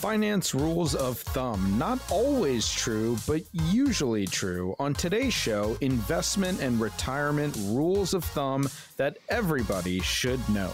[0.00, 1.78] Finance rules of thumb.
[1.78, 4.74] Not always true, but usually true.
[4.78, 8.66] On today's show, investment and retirement rules of thumb
[8.96, 10.72] that everybody should know.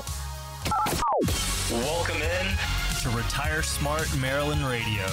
[1.73, 2.47] Welcome in
[3.03, 5.07] to Retire Smart Maryland Radio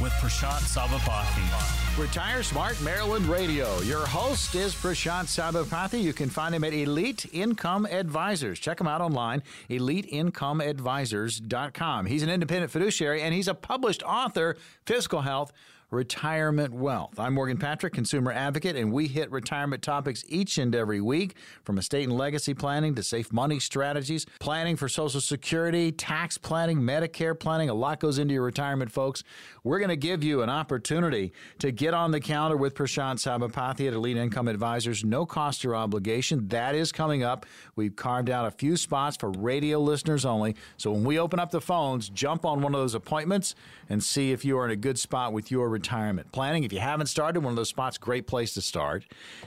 [0.00, 1.79] with Prashant Sabapathy.
[1.98, 3.78] Retire Smart Maryland Radio.
[3.80, 6.00] Your host is Prashant Sabapathy.
[6.00, 8.58] You can find him at Elite Income Advisors.
[8.58, 12.06] Check him out online, eliteincomeadvisors.com.
[12.06, 14.56] He's an independent fiduciary and he's a published author,
[14.86, 15.52] Fiscal Health
[15.90, 17.18] retirement wealth.
[17.18, 21.78] I'm Morgan Patrick, consumer advocate, and we hit retirement topics each and every week from
[21.78, 27.38] estate and legacy planning to safe money strategies, planning for Social Security, tax planning, Medicare
[27.38, 27.70] planning.
[27.70, 29.24] A lot goes into your retirement, folks.
[29.64, 33.88] We're going to give you an opportunity to get on the calendar with Prashant Sabapathy
[33.88, 35.04] at Elite Income Advisors.
[35.04, 36.46] No cost or obligation.
[36.48, 37.46] That is coming up.
[37.74, 40.54] We've carved out a few spots for radio listeners only.
[40.76, 43.56] So when we open up the phones, jump on one of those appointments
[43.88, 46.64] and see if you are in a good spot with your retirement planning.
[46.64, 49.04] If you haven't started, one of those spots, great place to start.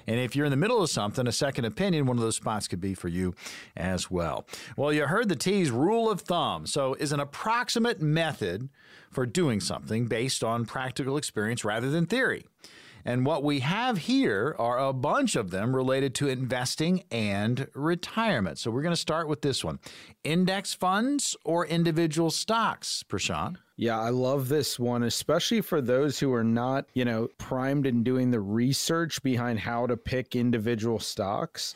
[0.08, 2.68] And if you're in the middle of something, a second opinion, one of those spots
[2.68, 3.36] could be for you
[3.78, 4.48] as well.
[4.76, 6.66] Well, you heard the T's rule of thumb.
[6.66, 8.70] So, is an approximate method
[9.12, 12.46] for doing something based on practical experience rather than theory.
[13.06, 18.58] And what we have here are a bunch of them related to investing and retirement.
[18.58, 19.80] So we're going to start with this one
[20.24, 23.58] index funds or individual stocks, Prashant?
[23.76, 28.04] Yeah, I love this one, especially for those who are not, you know, primed in
[28.04, 31.74] doing the research behind how to pick individual stocks.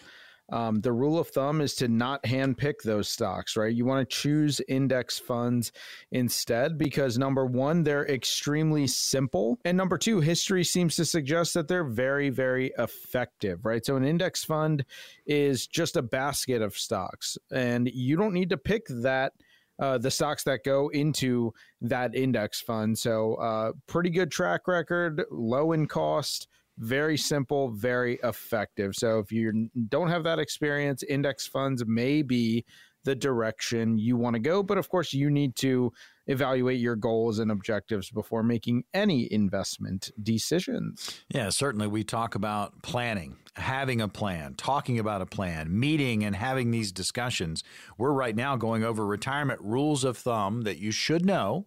[0.49, 3.73] Um, the rule of thumb is to not handpick those stocks, right?
[3.73, 5.73] You want to choose index funds
[6.11, 9.59] instead because number one, they're extremely simple.
[9.65, 13.85] And number two, history seems to suggest that they're very, very effective, right?
[13.85, 14.85] So an index fund
[15.25, 19.33] is just a basket of stocks, and you don't need to pick that.
[19.79, 22.97] Uh, the stocks that go into that index fund.
[22.97, 26.47] So, uh, pretty good track record, low in cost,
[26.79, 28.95] very simple, very effective.
[28.95, 32.65] So if you don't have that experience, index funds may be
[33.07, 34.61] the direction you want to go.
[34.61, 35.93] But of course, you need to
[36.27, 41.21] evaluate your goals and objectives before making any investment decisions.
[41.29, 41.87] Yeah, certainly.
[41.87, 46.91] We talk about planning, having a plan, talking about a plan, meeting and having these
[46.91, 47.63] discussions.
[47.97, 51.65] We're right now going over retirement rules of thumb that you should know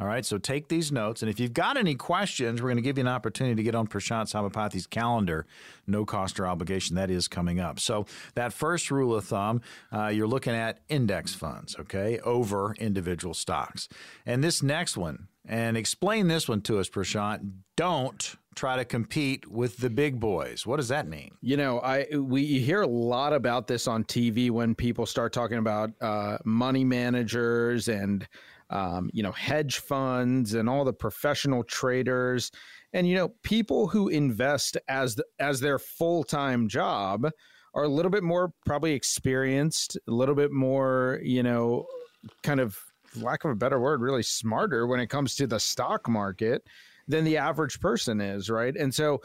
[0.00, 1.22] all right, so take these notes.
[1.22, 3.74] And if you've got any questions, we're going to give you an opportunity to get
[3.74, 5.46] on Prashant Sabapathy's calendar.
[5.86, 6.96] No cost or obligation.
[6.96, 7.78] That is coming up.
[7.78, 9.60] So, that first rule of thumb,
[9.92, 13.88] uh, you're looking at index funds, okay, over individual stocks.
[14.24, 17.52] And this next one, and explain this one to us, Prashant.
[17.76, 20.66] Don't try to compete with the big boys.
[20.66, 21.30] What does that mean?
[21.40, 25.58] You know, I we hear a lot about this on TV when people start talking
[25.58, 28.26] about uh, money managers and
[28.70, 32.50] um, you know, hedge funds and all the professional traders,
[32.92, 37.28] and you know, people who invest as the, as their full time job
[37.74, 41.86] are a little bit more probably experienced, a little bit more, you know,
[42.42, 42.78] kind of
[43.16, 46.62] lack of a better word, really smarter when it comes to the stock market
[47.08, 48.76] than the average person is, right?
[48.76, 49.20] And so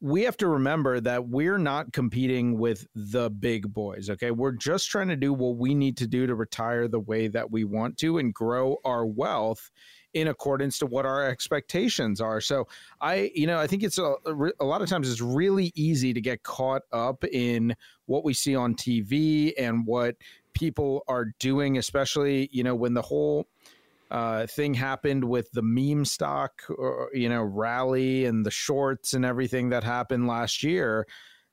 [0.00, 4.08] we have to remember that we're not competing with the big boys.
[4.08, 4.30] Okay.
[4.30, 7.50] We're just trying to do what we need to do to retire the way that
[7.50, 9.70] we want to and grow our wealth
[10.14, 12.40] in accordance to what our expectations are.
[12.40, 12.66] So
[13.00, 14.14] I, you know, I think it's a,
[14.58, 18.56] a lot of times it's really easy to get caught up in what we see
[18.56, 20.16] on TV and what
[20.54, 23.46] people are doing, especially, you know, when the whole
[24.10, 29.24] uh, thing happened with the meme stock, or, you know, rally and the shorts and
[29.24, 31.06] everything that happened last year.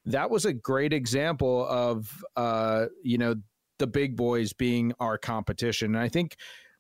[0.06, 3.36] That was a great example of, uh, you know,
[3.80, 5.96] the big boys being our competition.
[5.96, 6.38] And I think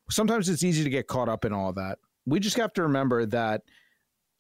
[0.10, 2.00] sometimes it's easy to get caught up in all that.
[2.26, 3.62] We just have to remember that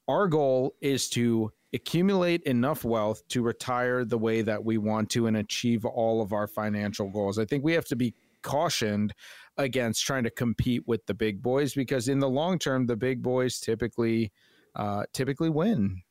[0.07, 5.27] our goal is to accumulate enough wealth to retire the way that we want to
[5.27, 7.37] and achieve all of our financial goals.
[7.37, 9.13] I think we have to be cautioned
[9.57, 13.21] against trying to compete with the big boys because in the long term, the big
[13.21, 14.31] boys typically
[14.75, 16.01] uh, typically win.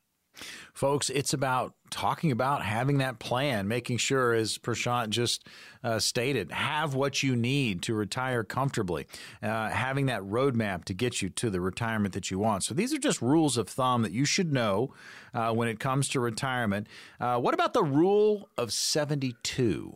[0.74, 5.46] Folks, it's about talking about having that plan, making sure, as Prashant just
[5.82, 9.06] uh, stated, have what you need to retire comfortably,
[9.42, 12.64] uh, having that roadmap to get you to the retirement that you want.
[12.64, 14.92] So these are just rules of thumb that you should know
[15.32, 16.86] uh, when it comes to retirement.
[17.18, 19.94] Uh, what about the rule of 72?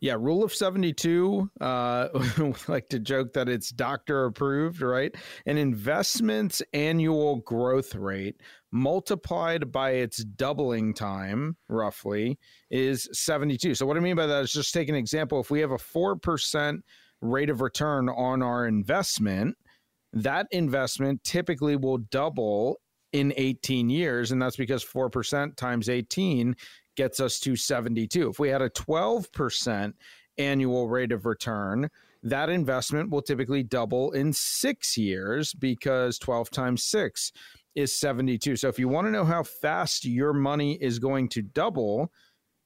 [0.00, 1.50] Yeah, rule of 72.
[1.60, 2.08] Uh,
[2.38, 5.14] we like to joke that it's doctor approved, right?
[5.44, 8.36] An investment's annual growth rate
[8.72, 12.38] multiplied by its doubling time, roughly,
[12.70, 13.74] is 72.
[13.74, 15.38] So, what I mean by that is just take an example.
[15.40, 16.78] If we have a 4%
[17.20, 19.58] rate of return on our investment,
[20.14, 22.80] that investment typically will double
[23.12, 24.30] in 18 years.
[24.30, 26.54] And that's because 4% times 18
[26.96, 28.30] gets us to 72.
[28.30, 29.92] If we had a 12%
[30.38, 31.88] annual rate of return,
[32.22, 37.32] that investment will typically double in six years because 12 times six
[37.74, 38.56] is 72.
[38.56, 42.12] So if you want to know how fast your money is going to double,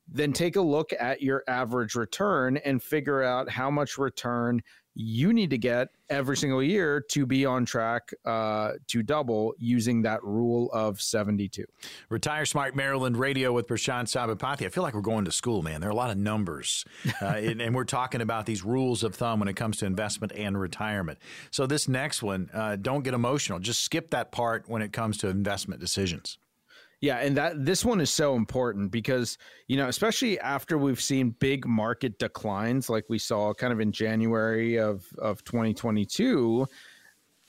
[0.08, 4.60] then take a look at your average return and figure out how much return
[4.94, 10.02] you need to get every single year to be on track uh, to double using
[10.02, 11.64] that rule of 72.
[12.08, 14.66] Retire Smart Maryland Radio with Prashant Sabapathy.
[14.66, 15.80] I feel like we're going to school, man.
[15.80, 16.84] There are a lot of numbers,
[17.20, 20.32] uh, and, and, we're talking about these rules of thumb when it comes to investment
[20.36, 21.18] and retirement.
[21.50, 23.58] So, this next one, uh, don't get emotional.
[23.58, 26.38] Just skip that part when it comes to investment decisions.
[27.04, 29.36] Yeah, and that this one is so important because,
[29.68, 33.92] you know, especially after we've seen big market declines like we saw kind of in
[33.92, 36.66] January of of 2022,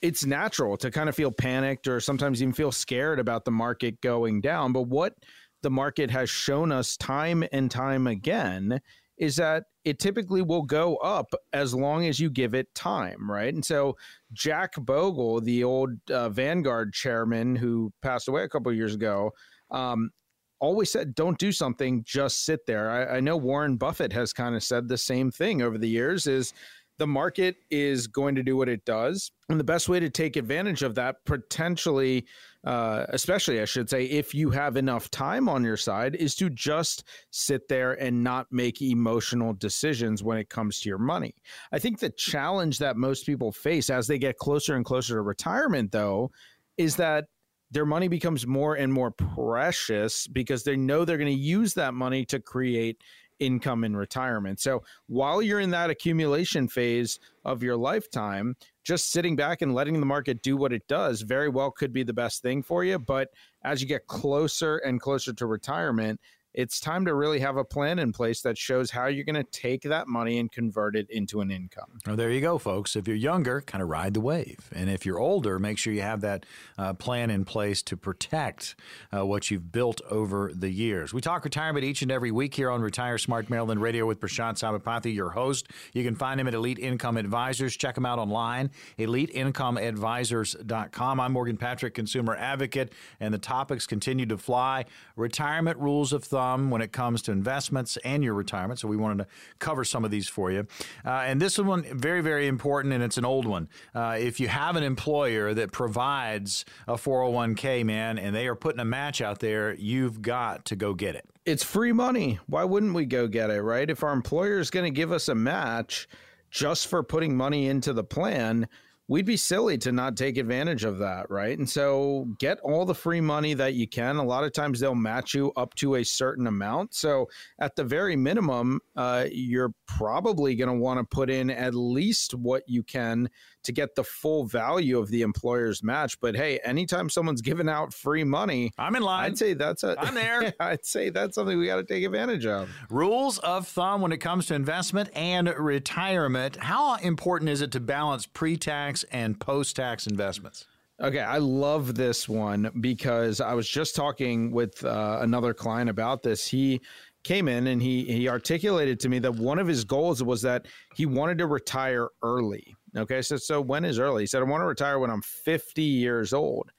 [0.02, 3.98] it's natural to kind of feel panicked or sometimes even feel scared about the market
[4.02, 5.14] going down, but what
[5.62, 8.78] the market has shown us time and time again
[9.16, 13.54] is that it typically will go up as long as you give it time, right?
[13.54, 13.96] And so
[14.32, 19.30] Jack Bogle, the old uh, Vanguard chairman who passed away a couple years ago,
[19.70, 20.10] um,
[20.58, 24.56] always said, "Don't do something, just sit there." I, I know Warren Buffett has kind
[24.56, 26.26] of said the same thing over the years.
[26.26, 26.52] Is
[26.98, 29.30] the market is going to do what it does.
[29.48, 32.26] And the best way to take advantage of that, potentially,
[32.66, 36.50] uh, especially, I should say, if you have enough time on your side, is to
[36.50, 41.34] just sit there and not make emotional decisions when it comes to your money.
[41.70, 45.22] I think the challenge that most people face as they get closer and closer to
[45.22, 46.32] retirement, though,
[46.76, 47.26] is that
[47.70, 51.94] their money becomes more and more precious because they know they're going to use that
[51.94, 53.00] money to create
[53.38, 54.60] income in retirement.
[54.60, 60.00] So while you're in that accumulation phase of your lifetime, just sitting back and letting
[60.00, 62.98] the market do what it does very well could be the best thing for you.
[62.98, 63.28] But
[63.64, 66.20] as you get closer and closer to retirement,
[66.56, 69.44] it's time to really have a plan in place that shows how you're going to
[69.44, 71.98] take that money and convert it into an income.
[72.06, 72.96] Well, there you go, folks.
[72.96, 74.70] If you're younger, kind of ride the wave.
[74.74, 76.46] And if you're older, make sure you have that
[76.78, 78.74] uh, plan in place to protect
[79.14, 81.12] uh, what you've built over the years.
[81.12, 84.54] We talk retirement each and every week here on Retire Smart Maryland Radio with Prashant
[84.54, 85.68] Sabapathy, your host.
[85.92, 87.76] You can find him at Elite Income Advisors.
[87.76, 91.20] Check him out online, eliteincomeadvisors.com.
[91.20, 94.86] I'm Morgan Patrick, consumer advocate, and the topics continue to fly.
[95.16, 98.80] Retirement rules of thumb when it comes to investments and your retirement.
[98.80, 99.26] So we wanted to
[99.58, 100.66] cover some of these for you.
[101.04, 103.68] Uh, and this one, very, very important, and it's an old one.
[103.94, 108.80] Uh, if you have an employer that provides a 401k, man, and they are putting
[108.80, 111.24] a match out there, you've got to go get it.
[111.44, 112.38] It's free money.
[112.46, 113.88] Why wouldn't we go get it, right?
[113.88, 116.08] If our employer is going to give us a match
[116.50, 118.68] just for putting money into the plan,
[119.08, 121.56] we'd be silly to not take advantage of that, right?
[121.56, 124.16] And so get all the free money that you can.
[124.16, 126.94] A lot of times they'll match you up to a certain amount.
[126.94, 127.28] So
[127.60, 132.34] at the very minimum, uh, you're probably going to want to put in at least
[132.34, 133.30] what you can
[133.66, 136.18] to get the full value of the employer's match.
[136.20, 139.26] But hey, anytime someone's giving out free money, I'm in line.
[139.26, 140.52] I'd say that's a I'm there.
[140.60, 142.68] I'd say that's something we got to take advantage of.
[142.90, 146.56] Rules of thumb when it comes to investment and retirement.
[146.56, 150.66] How important is it to balance pre-tax and post-tax investments?
[150.98, 156.22] Okay, I love this one because I was just talking with uh, another client about
[156.22, 156.46] this.
[156.46, 156.80] He
[157.22, 160.66] came in and he he articulated to me that one of his goals was that
[160.94, 162.74] he wanted to retire early.
[162.96, 164.22] Okay, so so when is early?
[164.22, 166.70] He said, I want to retire when I'm 50 years old.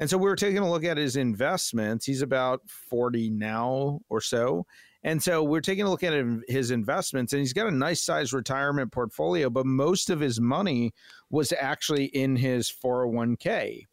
[0.00, 2.04] And so we were taking a look at his investments.
[2.04, 4.66] He's about 40 now or so.
[5.04, 6.14] And so we're taking a look at
[6.48, 10.92] his investments, and he's got a nice sized retirement portfolio, but most of his money
[11.30, 13.84] was actually in his 401k.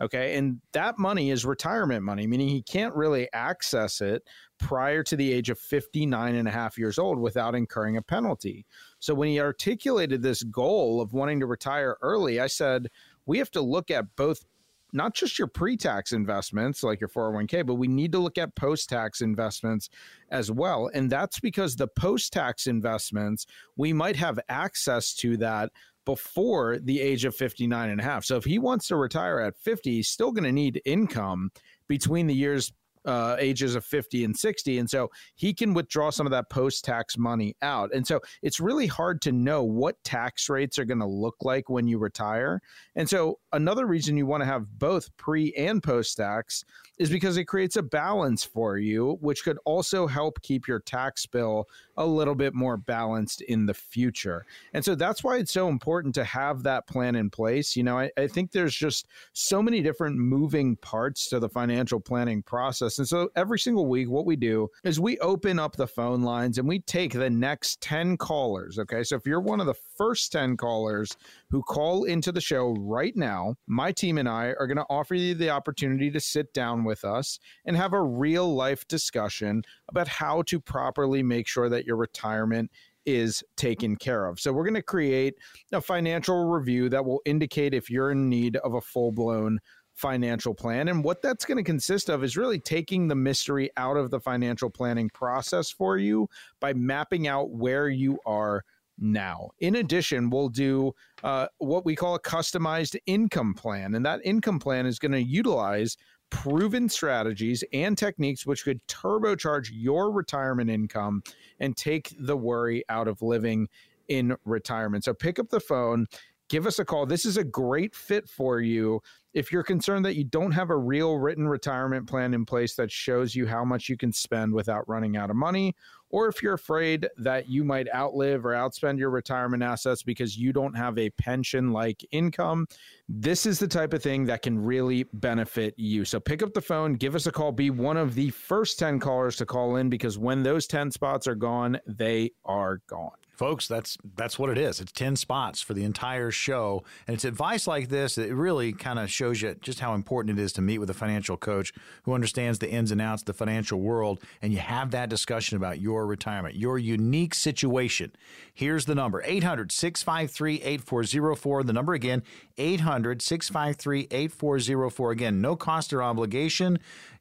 [0.00, 0.36] Okay.
[0.36, 4.22] And that money is retirement money, meaning he can't really access it
[4.58, 8.66] prior to the age of 59 and a half years old without incurring a penalty.
[8.98, 12.88] So when he articulated this goal of wanting to retire early, I said,
[13.26, 14.44] we have to look at both
[14.92, 19.20] not just your pre-tax investments like your 401k but we need to look at post-tax
[19.20, 19.88] investments
[20.30, 20.90] as well.
[20.94, 25.70] And that's because the post-tax investments we might have access to that
[26.04, 28.24] before the age of 59 and a half.
[28.24, 31.50] So if he wants to retire at 50 he's still going to need income
[31.88, 32.72] between the years
[33.06, 34.78] uh, ages of 50 and 60.
[34.78, 37.94] And so he can withdraw some of that post tax money out.
[37.94, 41.70] And so it's really hard to know what tax rates are going to look like
[41.70, 42.60] when you retire.
[42.94, 46.64] And so another reason you want to have both pre and post tax
[46.98, 51.26] is because it creates a balance for you, which could also help keep your tax
[51.26, 54.46] bill a little bit more balanced in the future.
[54.72, 57.76] And so that's why it's so important to have that plan in place.
[57.76, 62.00] You know, I, I think there's just so many different moving parts to the financial
[62.00, 62.95] planning process.
[62.98, 66.58] And so every single week, what we do is we open up the phone lines
[66.58, 68.78] and we take the next 10 callers.
[68.78, 69.02] Okay.
[69.02, 71.16] So if you're one of the first 10 callers
[71.50, 75.14] who call into the show right now, my team and I are going to offer
[75.14, 80.08] you the opportunity to sit down with us and have a real life discussion about
[80.08, 82.70] how to properly make sure that your retirement
[83.06, 84.40] is taken care of.
[84.40, 85.34] So, we're going to create
[85.72, 89.60] a financial review that will indicate if you're in need of a full blown
[89.96, 90.88] financial plan.
[90.88, 94.20] And what that's going to consist of is really taking the mystery out of the
[94.20, 96.28] financial planning process for you
[96.60, 98.62] by mapping out where you are
[98.98, 99.50] now.
[99.58, 100.92] In addition, we'll do
[101.24, 103.94] uh, what we call a customized income plan.
[103.94, 105.96] And that income plan is going to utilize
[106.30, 111.22] proven strategies and techniques which could turbocharge your retirement income
[111.60, 113.68] and take the worry out of living
[114.08, 115.04] in retirement.
[115.04, 116.06] So pick up the phone,
[116.48, 117.06] give us a call.
[117.06, 119.00] This is a great fit for you
[119.36, 122.90] if you're concerned that you don't have a real written retirement plan in place that
[122.90, 125.76] shows you how much you can spend without running out of money,
[126.08, 130.54] or if you're afraid that you might outlive or outspend your retirement assets because you
[130.54, 132.66] don't have a pension like income,
[133.10, 136.06] this is the type of thing that can really benefit you.
[136.06, 139.00] So pick up the phone, give us a call, be one of the first 10
[139.00, 143.18] callers to call in because when those 10 spots are gone, they are gone.
[143.36, 144.80] Folks, that's that's what it is.
[144.80, 146.82] It's 10 spots for the entire show.
[147.06, 150.42] And it's advice like this that really kind of shows you just how important it
[150.42, 151.74] is to meet with a financial coach
[152.04, 155.58] who understands the ins and outs of the financial world and you have that discussion
[155.58, 158.10] about your retirement, your unique situation.
[158.54, 161.62] Here's the number 800 653 8404.
[161.64, 162.22] The number again,
[162.56, 165.10] 800 653 8404.
[165.10, 166.78] Again, no cost or obligation.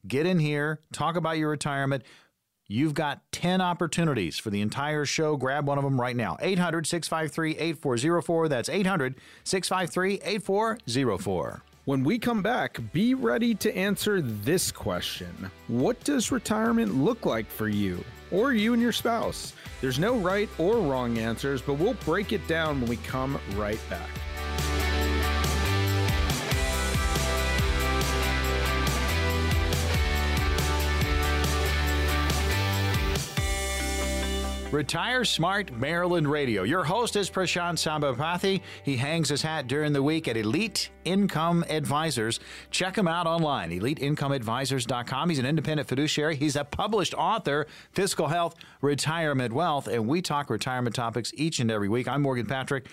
[0.08, 2.04] Get in here, talk about your retirement.
[2.68, 5.38] You've got 10 opportunities for the entire show.
[5.38, 6.38] Grab one of them right now.
[6.42, 8.48] 800 653 8404.
[8.50, 11.62] That's 800 653 8404.
[11.86, 17.48] When we come back, be ready to answer this question What does retirement look like
[17.48, 19.54] for you or you and your spouse?
[19.82, 23.80] There's no right or wrong answers, but we'll break it down when we come right
[23.92, 24.10] back.
[34.72, 36.64] Retire Smart Maryland Radio.
[36.64, 38.62] Your host is Prashant Sabapathy.
[38.84, 42.40] He hangs his hat during the week at Elite Income Advisors.
[42.72, 45.30] Check him out online, eliteincomeadvisors.com.
[45.30, 46.36] He's an independent fiduciary.
[46.36, 51.72] He's a published author, Fiscal Health, Retirement Wealth, and we talk retirement topics each and
[51.72, 52.08] every week.
[52.08, 52.88] I'm Morgan Patrick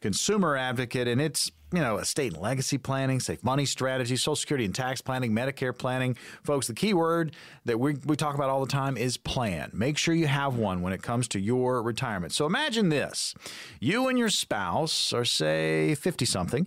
[0.00, 4.64] consumer advocate, and it's you know estate and legacy planning, safe money strategy, Social Security
[4.64, 6.16] and tax planning, Medicare planning.
[6.42, 9.70] Folks, the key word that we, we talk about all the time is plan.
[9.72, 12.32] Make sure you have one when it comes to your retirement.
[12.32, 13.34] So imagine this
[13.80, 16.66] you and your spouse are, say, 50 something,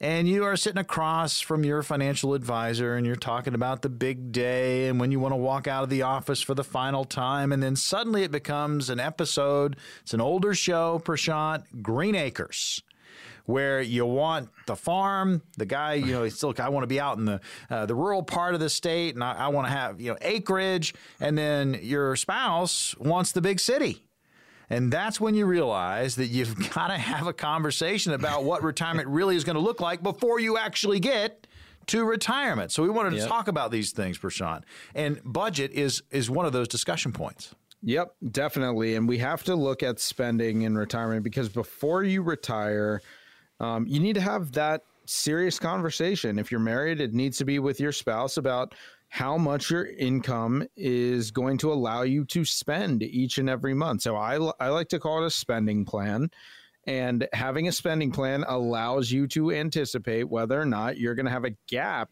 [0.00, 4.32] and you are sitting across from your financial advisor, and you're talking about the big
[4.32, 7.52] day and when you want to walk out of the office for the final time,
[7.52, 9.76] and then suddenly it becomes an episode.
[10.02, 12.82] It's an older show, Prashant, Green Acres
[13.46, 15.42] where you want the farm.
[15.56, 17.94] The guy, you know, he's still, I want to be out in the uh, the
[17.94, 20.94] rural part of the state, and I, I want to have you know acreage.
[21.20, 24.02] And then your spouse wants the big city.
[24.68, 29.08] And that's when you realize that you've got to have a conversation about what retirement
[29.08, 31.46] really is going to look like before you actually get
[31.86, 32.72] to retirement.
[32.72, 33.28] So we wanted to yep.
[33.28, 34.62] talk about these things, Prashant.
[34.94, 37.54] And budget is is one of those discussion points.
[37.82, 38.96] Yep, definitely.
[38.96, 43.00] And we have to look at spending in retirement because before you retire,
[43.60, 46.38] um, you need to have that serious conversation.
[46.38, 48.74] If you're married, it needs to be with your spouse about
[49.08, 54.02] how much your income is going to allow you to spend each and every month.
[54.02, 56.30] So I, I like to call it a spending plan.
[56.88, 61.32] And having a spending plan allows you to anticipate whether or not you're going to
[61.32, 62.10] have a gap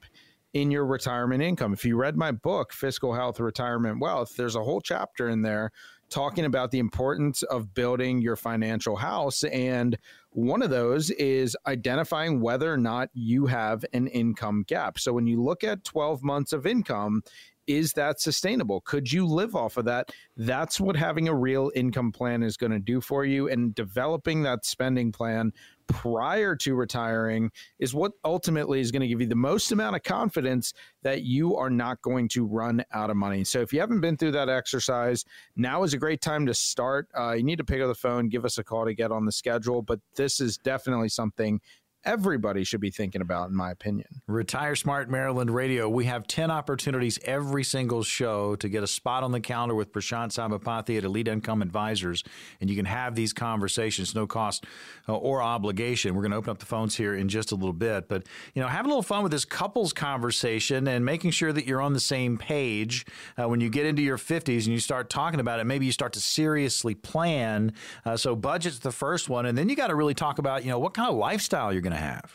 [0.55, 1.73] in your retirement income.
[1.73, 5.73] If you read my book, Fiscal Health, Retirement Wealth, there's a whole chapter in there
[6.11, 9.43] talking about the importance of building your financial house.
[9.45, 9.99] And
[10.31, 14.99] one of those is identifying whether or not you have an income gap.
[14.99, 17.23] So when you look at 12 months of income,
[17.67, 18.81] is that sustainable?
[18.83, 20.11] Could you live off of that?
[20.37, 23.49] That's what having a real income plan is going to do for you.
[23.49, 25.53] And developing that spending plan
[25.87, 30.03] prior to retiring is what ultimately is going to give you the most amount of
[30.03, 33.45] confidence that you are not going to run out of money.
[33.45, 35.25] So if you haven't been through that exercise,
[35.57, 37.09] now is a great time to start.
[37.17, 39.27] Uh, you need to pick up the phone, give us a call to get on
[39.27, 41.61] the schedule, but this is definitely something
[42.05, 44.07] everybody should be thinking about, in my opinion.
[44.27, 45.89] Retire Smart Maryland Radio.
[45.89, 49.93] We have 10 opportunities every single show to get a spot on the calendar with
[49.93, 52.23] Prashant Sabapathy at Elite Income Advisors.
[52.61, 54.65] And you can have these conversations, no cost
[55.09, 56.15] uh, or obligation.
[56.15, 58.09] We're going to open up the phones here in just a little bit.
[58.09, 61.67] But, you know, having a little fun with this couples conversation and making sure that
[61.67, 63.07] you're on the same page
[63.39, 65.65] uh, when you get into your 50s and you start talking about it.
[65.65, 67.73] Maybe you start to seriously plan.
[68.05, 69.47] Uh, so, budget's the first one.
[69.47, 71.83] And then you got to really talk about, you know, what kind of lifestyle you're
[71.83, 72.33] going to have.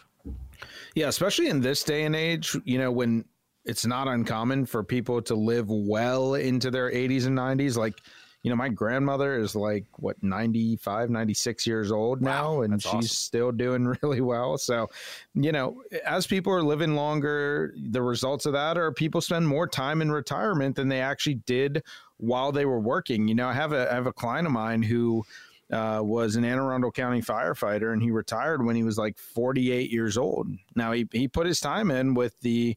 [0.95, 3.25] Yeah, especially in this day and age, you know, when
[3.65, 7.77] it's not uncommon for people to live well into their 80s and 90s.
[7.77, 8.01] Like,
[8.41, 12.93] you know, my grandmother is like, what, 95, 96 years old now, wow, and she's
[12.93, 13.07] awesome.
[13.07, 14.57] still doing really well.
[14.57, 14.89] So,
[15.33, 19.67] you know, as people are living longer, the results of that are people spend more
[19.67, 21.83] time in retirement than they actually did
[22.17, 23.27] while they were working.
[23.27, 25.23] You know, I have a, I have a client of mine who,
[25.71, 29.91] uh, was an Anne Arundel County firefighter, and he retired when he was like 48
[29.91, 30.47] years old.
[30.75, 32.75] Now he he put his time in with the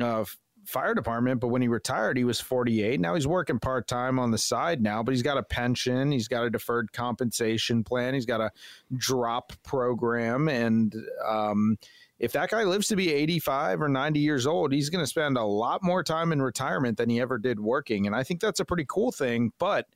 [0.00, 0.24] uh,
[0.66, 3.00] fire department, but when he retired, he was 48.
[3.00, 6.28] Now he's working part time on the side now, but he's got a pension, he's
[6.28, 8.50] got a deferred compensation plan, he's got a
[8.96, 10.94] drop program, and
[11.26, 11.78] um,
[12.18, 15.36] if that guy lives to be 85 or 90 years old, he's going to spend
[15.36, 18.06] a lot more time in retirement than he ever did working.
[18.06, 19.52] And I think that's a pretty cool thing.
[19.58, 19.86] But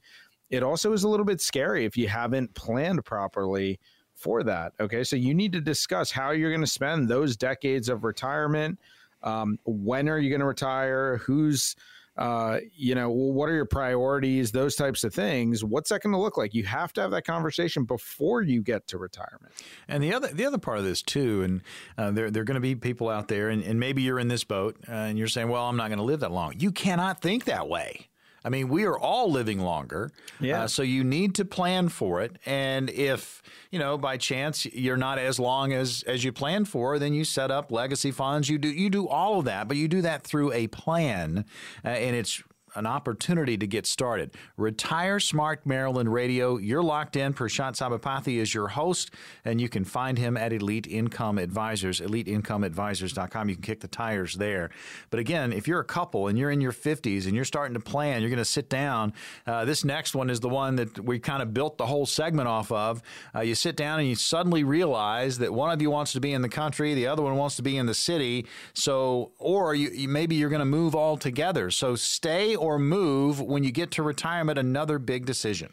[0.50, 3.78] it also is a little bit scary if you haven't planned properly
[4.14, 4.72] for that.
[4.78, 5.02] Okay.
[5.02, 8.78] So you need to discuss how you're going to spend those decades of retirement.
[9.22, 11.18] Um, when are you going to retire?
[11.18, 11.76] Who's,
[12.16, 14.50] uh, you know, what are your priorities?
[14.50, 15.64] Those types of things.
[15.64, 16.54] What's that going to look like?
[16.54, 19.52] You have to have that conversation before you get to retirement.
[19.88, 21.62] And the other, the other part of this too, and
[21.96, 24.28] uh, there, there are going to be people out there, and, and maybe you're in
[24.28, 26.72] this boat, uh, and you're saying, "Well, I'm not going to live that long." You
[26.72, 28.08] cannot think that way.
[28.44, 30.10] I mean, we are all living longer.
[30.40, 30.62] Yeah.
[30.62, 32.38] Uh, so you need to plan for it.
[32.46, 36.98] And if, you know, by chance you're not as long as as you planned for,
[36.98, 38.48] then you set up legacy funds.
[38.48, 41.44] You do you do all of that, but you do that through a plan.
[41.84, 42.42] Uh, and it's
[42.74, 44.30] an opportunity to get started.
[44.56, 46.56] Retire Smart Maryland Radio.
[46.56, 47.34] You're locked in.
[47.34, 49.12] Prashant Sabapathy is your host,
[49.44, 53.48] and you can find him at Elite Income Advisors, eliteincomeadvisors.com.
[53.48, 54.70] You can kick the tires there.
[55.10, 57.80] But again, if you're a couple and you're in your 50s and you're starting to
[57.80, 59.12] plan, you're going to sit down.
[59.46, 62.48] Uh, this next one is the one that we kind of built the whole segment
[62.48, 63.02] off of.
[63.34, 66.32] Uh, you sit down and you suddenly realize that one of you wants to be
[66.32, 68.46] in the country, the other one wants to be in the city.
[68.74, 71.70] So, or you, you maybe you're going to move all together.
[71.70, 75.72] So stay or move when you get to retirement, another big decision.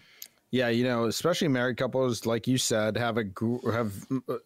[0.49, 3.25] Yeah, you know, especially married couples, like you said, have a
[3.71, 3.93] have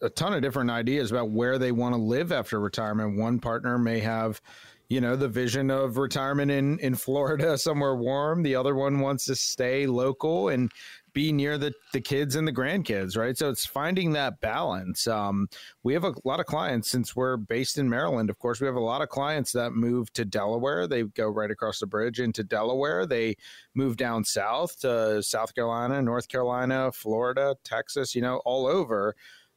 [0.02, 3.20] a ton of different ideas about where they want to live after retirement.
[3.20, 4.42] One partner may have,
[4.90, 8.42] you know, the vision of retirement in in Florida, somewhere warm.
[8.42, 10.72] The other one wants to stay local and
[11.14, 13.38] be near the, the kids and the grandkids, right?
[13.38, 15.08] So it's finding that balance.
[15.08, 15.48] Um,
[15.84, 18.30] we have a lot of clients since we're based in Maryland.
[18.30, 20.88] Of course, we have a lot of clients that move to Delaware.
[20.88, 23.06] They go right across the bridge into Delaware.
[23.06, 23.36] They
[23.76, 29.16] move down south to South Carolina, North Carolina, Florida, Texas, you know, all over.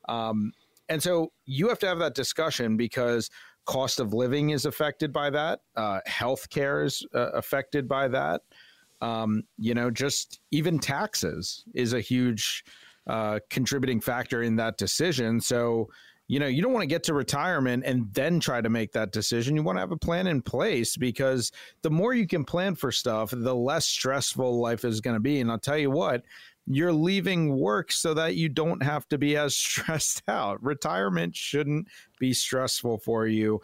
[0.09, 0.53] Um,
[0.89, 3.31] and so you have to have that discussion because
[3.65, 5.61] cost of living is affected by that.
[5.77, 8.43] Uh, healthcare is uh, affected by that.
[9.01, 12.65] Um, you know, just even taxes is a huge
[13.07, 15.41] uh, contributing factor in that decision.
[15.41, 15.91] So,
[16.27, 19.13] you know, you don't want to get to retirement and then try to make that
[19.13, 19.57] decision.
[19.57, 21.53] You want to have a plan in place because
[21.83, 25.41] the more you can plan for stuff, the less stressful life is going to be.
[25.41, 26.23] And I'll tell you what,
[26.67, 30.63] you're leaving work so that you don't have to be as stressed out.
[30.63, 33.61] Retirement shouldn't be stressful for you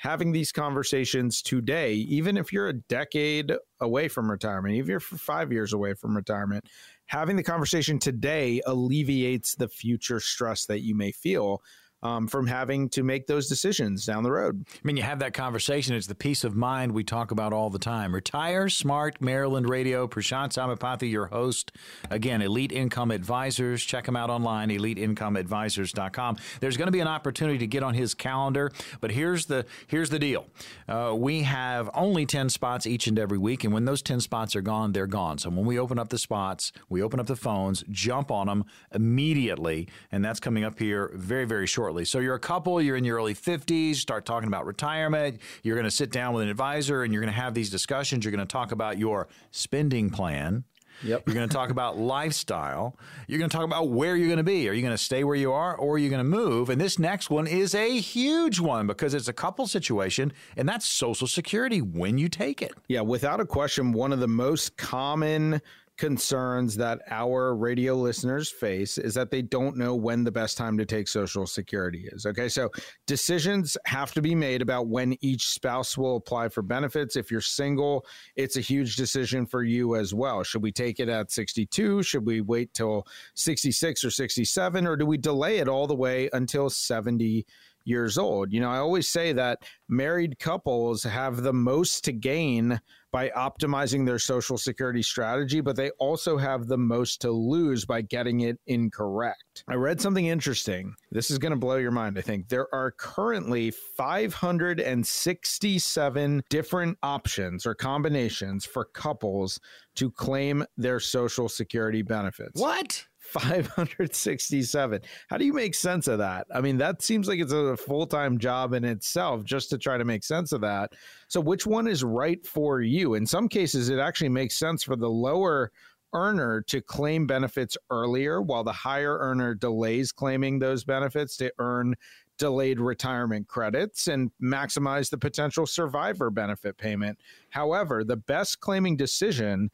[0.00, 4.98] having these conversations today, even if you're a decade away from retirement, even if you're
[4.98, 6.64] five years away from retirement,
[7.04, 11.60] having the conversation today alleviates the future stress that you may feel
[12.02, 14.64] um, from having to make those decisions down the road.
[14.72, 15.94] I mean, you have that conversation.
[15.94, 18.14] It's the peace of mind we talk about all the time.
[18.14, 20.06] Retire Smart Maryland Radio.
[20.06, 21.72] Prashant Sabapathy, your host.
[22.10, 23.82] Again, Elite Income Advisors.
[23.82, 26.36] Check him out online, eliteincomeadvisors.com.
[26.60, 30.10] There's going to be an opportunity to get on his calendar, but here's the here's
[30.10, 30.46] the deal.
[30.88, 34.56] Uh, we have only 10 spots each and every week, and when those 10 spots
[34.56, 35.38] are gone, they're gone.
[35.38, 38.64] So when we open up the spots, we open up the phones, jump on them
[38.92, 42.04] immediately, and that's coming up here very, very shortly shortly.
[42.04, 45.40] So you're a couple, you're in your early 50s, start talking about retirement.
[45.64, 48.24] You're going to sit down with an advisor and you're going to have these discussions.
[48.24, 50.62] You're going to talk about your spending plan.
[51.02, 51.24] Yep.
[51.26, 52.96] You're going to talk about lifestyle.
[53.26, 54.68] You're going to talk about where you're going to be.
[54.68, 56.70] Are you going to stay where you are or are you going to move?
[56.70, 60.86] And this next one is a huge one because it's a couple situation, and that's
[60.86, 62.74] Social Security when you take it.
[62.86, 65.62] Yeah, without a question, one of the most common
[66.00, 70.78] concerns that our radio listeners face is that they don't know when the best time
[70.78, 72.24] to take Social Security is.
[72.24, 72.70] Okay, so
[73.06, 77.16] decisions have to be made about when each spouse will apply for benefits.
[77.16, 80.42] If you're single, it's a huge decision for you as well.
[80.42, 82.02] Should we take it at 62?
[82.02, 84.86] Should we wait till 66 or 67?
[84.86, 87.44] Or do we delay it all the way until 70?
[87.84, 88.52] years old.
[88.52, 92.78] You know, I always say that married couples have the most to gain
[93.12, 98.02] by optimizing their social security strategy, but they also have the most to lose by
[98.02, 99.62] getting it incorrect.
[99.68, 100.94] I read something interesting.
[101.10, 102.48] This is going to blow your mind, I think.
[102.48, 109.58] There are currently 567 different options or combinations for couples
[109.96, 112.60] to claim their social security benefits.
[112.60, 113.06] What?
[113.20, 115.00] 567.
[115.28, 116.46] How do you make sense of that?
[116.52, 119.98] I mean, that seems like it's a full time job in itself just to try
[119.98, 120.92] to make sense of that.
[121.28, 123.14] So, which one is right for you?
[123.14, 125.70] In some cases, it actually makes sense for the lower
[126.12, 131.94] earner to claim benefits earlier while the higher earner delays claiming those benefits to earn
[132.40, 137.18] delayed retirement credits and maximize the potential survivor benefit payment.
[137.50, 139.70] However, the best claiming decision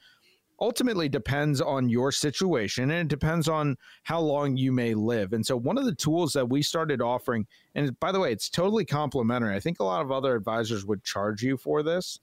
[0.61, 5.33] ultimately depends on your situation and it depends on how long you may live.
[5.33, 8.49] And so, one of the tools that we started offering, and by the way, it's
[8.49, 9.55] totally complimentary.
[9.55, 12.19] I think a lot of other advisors would charge you for this.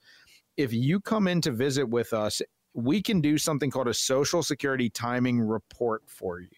[0.57, 2.41] If you come in to visit with us,
[2.73, 6.49] we can do something called a Social Security timing report for you.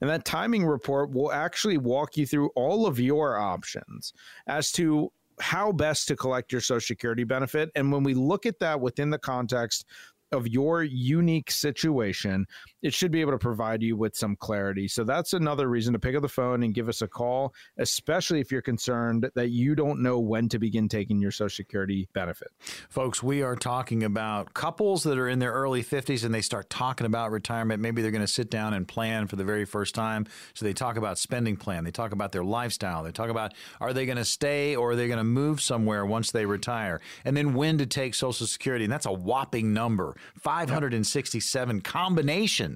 [0.00, 4.12] And that timing report will actually walk you through all of your options
[4.46, 7.70] as to how best to collect your Social Security benefit.
[7.74, 9.84] And when we look at that within the context
[10.32, 12.46] of your unique situation,
[12.82, 14.88] it should be able to provide you with some clarity.
[14.88, 18.40] So that's another reason to pick up the phone and give us a call, especially
[18.40, 22.48] if you're concerned that you don't know when to begin taking your Social Security benefit.
[22.88, 26.70] Folks, we are talking about couples that are in their early 50s and they start
[26.70, 27.82] talking about retirement.
[27.82, 30.26] Maybe they're going to sit down and plan for the very first time.
[30.54, 33.92] So they talk about spending plan, they talk about their lifestyle, they talk about are
[33.92, 37.36] they going to stay or are they going to move somewhere once they retire, and
[37.36, 38.84] then when to take Social Security.
[38.84, 42.67] And that's a whopping number 567 combinations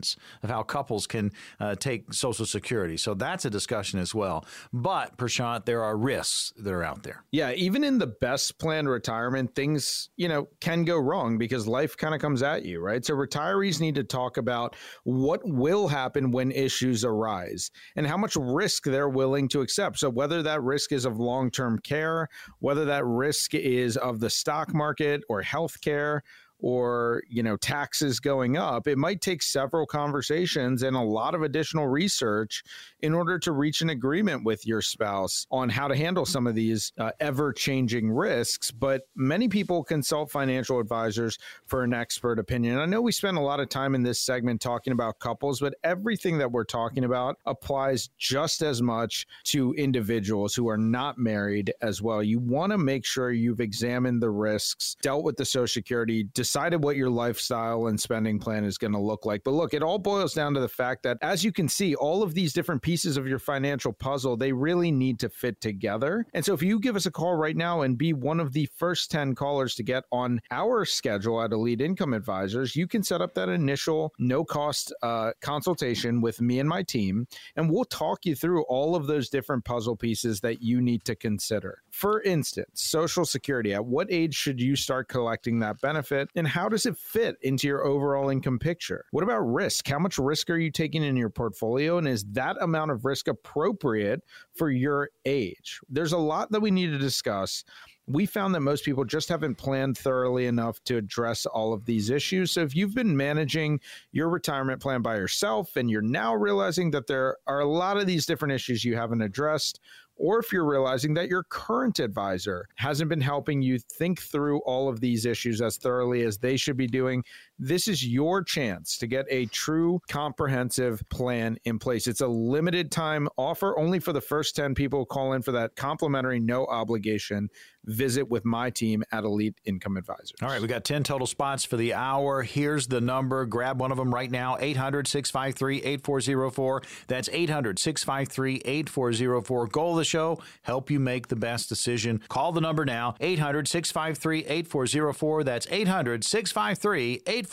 [0.42, 2.96] of how couples can uh, take Social Security.
[2.96, 4.44] So that's a discussion as well.
[4.72, 7.24] But, Prashant, there are risks that are out there.
[7.30, 11.96] Yeah, even in the best planned retirement, things, you know, can go wrong because life
[11.96, 13.04] kind of comes at you, right?
[13.04, 18.36] So retirees need to talk about what will happen when issues arise and how much
[18.36, 19.98] risk they're willing to accept.
[19.98, 22.28] So whether that risk is of long-term care,
[22.60, 26.20] whether that risk is of the stock market or healthcare,
[26.62, 31.42] or you know taxes going up it might take several conversations and a lot of
[31.42, 32.62] additional research
[33.00, 36.54] in order to reach an agreement with your spouse on how to handle some of
[36.54, 38.70] these uh, ever changing risks.
[38.70, 42.78] But many people consult financial advisors for an expert opinion.
[42.78, 45.74] I know we spend a lot of time in this segment talking about couples but
[45.84, 51.72] everything that we're talking about applies just as much to individuals who are not married
[51.82, 52.22] as well.
[52.22, 56.84] You want to make sure you've examined the risks dealt with the social security decided
[56.84, 59.42] what your lifestyle and spending plan is going to look like.
[59.42, 62.22] But look, it all boils down to the fact that as you can see, all
[62.22, 66.26] of these different pieces of your financial puzzle, they really need to fit together.
[66.34, 68.68] And so if you give us a call right now and be one of the
[68.76, 73.22] first 10 callers to get on our schedule at Elite Income Advisors, you can set
[73.22, 78.26] up that initial no cost uh, consultation with me and my team, and we'll talk
[78.26, 81.78] you through all of those different puzzle pieces that you need to consider.
[81.88, 86.28] For instance, Social Security, at what age should you start collecting that benefit?
[86.42, 89.04] And how does it fit into your overall income picture?
[89.12, 89.86] What about risk?
[89.86, 91.98] How much risk are you taking in your portfolio?
[91.98, 95.78] And is that amount of risk appropriate for your age?
[95.88, 97.62] There's a lot that we need to discuss
[98.08, 102.10] we found that most people just haven't planned thoroughly enough to address all of these
[102.10, 102.50] issues.
[102.50, 107.06] So if you've been managing your retirement plan by yourself and you're now realizing that
[107.06, 109.80] there are a lot of these different issues you haven't addressed,
[110.22, 114.88] or if you're realizing that your current advisor hasn't been helping you think through all
[114.88, 117.24] of these issues as thoroughly as they should be doing,
[117.62, 122.08] this is your chance to get a true comprehensive plan in place.
[122.08, 125.76] It's a limited time offer only for the first 10 people call in for that
[125.76, 127.48] complimentary no obligation
[127.84, 130.32] visit with my team at Elite Income Advisors.
[130.42, 132.42] All right, we got 10 total spots for the hour.
[132.42, 133.44] Here's the number.
[133.46, 136.82] Grab one of them right now 800 653 8404.
[137.06, 139.66] That's 800 653 8404.
[139.68, 142.20] Goal of the show help you make the best decision.
[142.28, 145.44] Call the number now 800 653 8404.
[145.44, 147.51] That's 800 653 8404.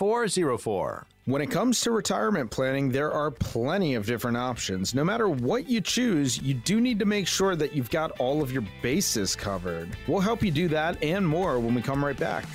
[1.26, 4.96] When it comes to retirement planning, there are plenty of different options.
[4.96, 8.42] No matter what you choose, you do need to make sure that you've got all
[8.42, 9.90] of your bases covered.
[10.08, 12.46] We'll help you do that and more when we come right back.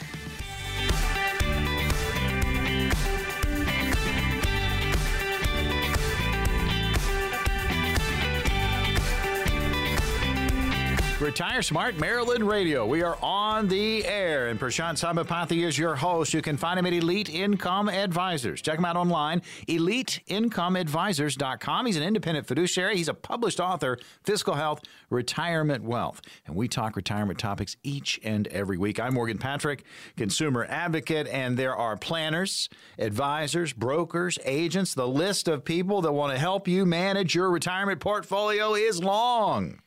[11.21, 12.85] Retire Smart Maryland Radio.
[12.85, 16.35] We are on the air, and Prashant Sabapathy is your host.
[16.35, 18.61] You can find him at Elite Income Advisors.
[18.61, 21.87] Check him out online, eliteincomeadvisors.com.
[21.87, 22.97] He's an independent fiduciary.
[22.97, 26.21] He's a published author, Fiscal Health, Retirement Wealth.
[26.47, 28.99] And we talk retirement topics each and every week.
[28.99, 29.85] I'm Morgan Patrick,
[30.17, 34.95] consumer advocate, and there are planners, advisors, brokers, agents.
[34.95, 39.79] The list of people that want to help you manage your retirement portfolio is long.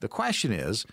[0.00, 0.86] The question is,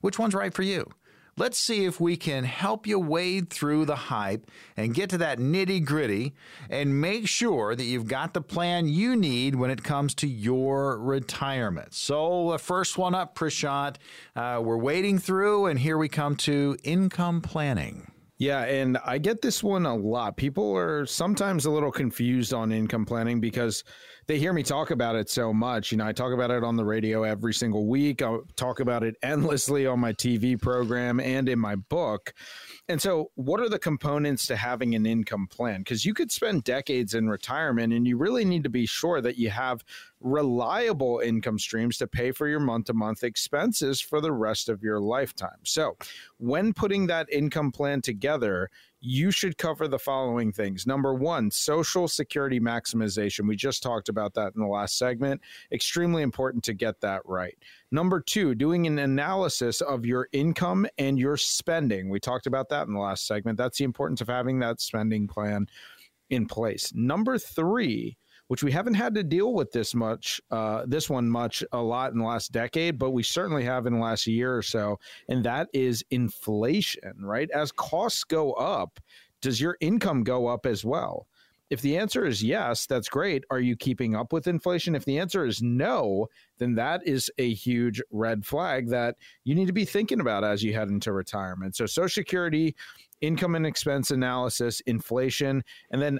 [0.00, 0.90] which one's right for you?
[1.36, 5.38] Let's see if we can help you wade through the hype and get to that
[5.38, 6.34] nitty gritty
[6.68, 10.98] and make sure that you've got the plan you need when it comes to your
[10.98, 11.94] retirement.
[11.94, 13.96] So, the first one up, Prashant,
[14.36, 18.10] uh, we're wading through, and here we come to income planning.
[18.40, 20.38] Yeah, and I get this one a lot.
[20.38, 23.84] People are sometimes a little confused on income planning because
[24.28, 25.92] they hear me talk about it so much.
[25.92, 28.22] You know, I talk about it on the radio every single week.
[28.22, 32.32] I talk about it endlessly on my TV program and in my book.
[32.90, 35.82] And so, what are the components to having an income plan?
[35.82, 39.38] Because you could spend decades in retirement and you really need to be sure that
[39.38, 39.84] you have
[40.18, 44.82] reliable income streams to pay for your month to month expenses for the rest of
[44.82, 45.60] your lifetime.
[45.62, 45.98] So,
[46.38, 50.86] when putting that income plan together, you should cover the following things.
[50.86, 53.48] Number one, social security maximization.
[53.48, 55.40] We just talked about that in the last segment.
[55.72, 57.56] Extremely important to get that right.
[57.90, 62.10] Number two, doing an analysis of your income and your spending.
[62.10, 63.56] We talked about that in the last segment.
[63.56, 65.66] That's the importance of having that spending plan
[66.28, 66.92] in place.
[66.94, 68.16] Number three,
[68.50, 72.10] which we haven't had to deal with this much, uh, this one much a lot
[72.10, 75.44] in the last decade, but we certainly have in the last year or so, and
[75.44, 77.48] that is inflation, right?
[77.52, 78.98] As costs go up,
[79.40, 81.28] does your income go up as well?
[81.70, 83.44] If the answer is yes, that's great.
[83.50, 84.96] Are you keeping up with inflation?
[84.96, 86.26] If the answer is no,
[86.58, 90.60] then that is a huge red flag that you need to be thinking about as
[90.60, 91.76] you head into retirement.
[91.76, 92.74] So, Social Security,
[93.20, 96.18] income and expense analysis, inflation, and then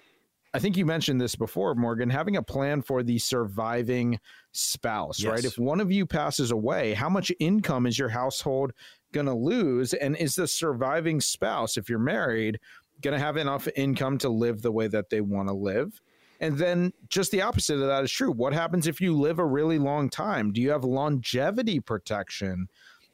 [0.52, 4.18] I think you mentioned this before, Morgan, having a plan for the surviving
[4.52, 5.30] spouse, yes.
[5.30, 5.44] right?
[5.44, 8.72] If one of you passes away, how much income is your household
[9.12, 9.94] going to lose?
[9.94, 12.58] And is the surviving spouse, if you're married,
[13.00, 16.00] going to have enough income to live the way that they want to live?
[16.40, 18.32] And then just the opposite of that is true.
[18.32, 20.52] What happens if you live a really long time?
[20.52, 22.68] Do you have longevity protection?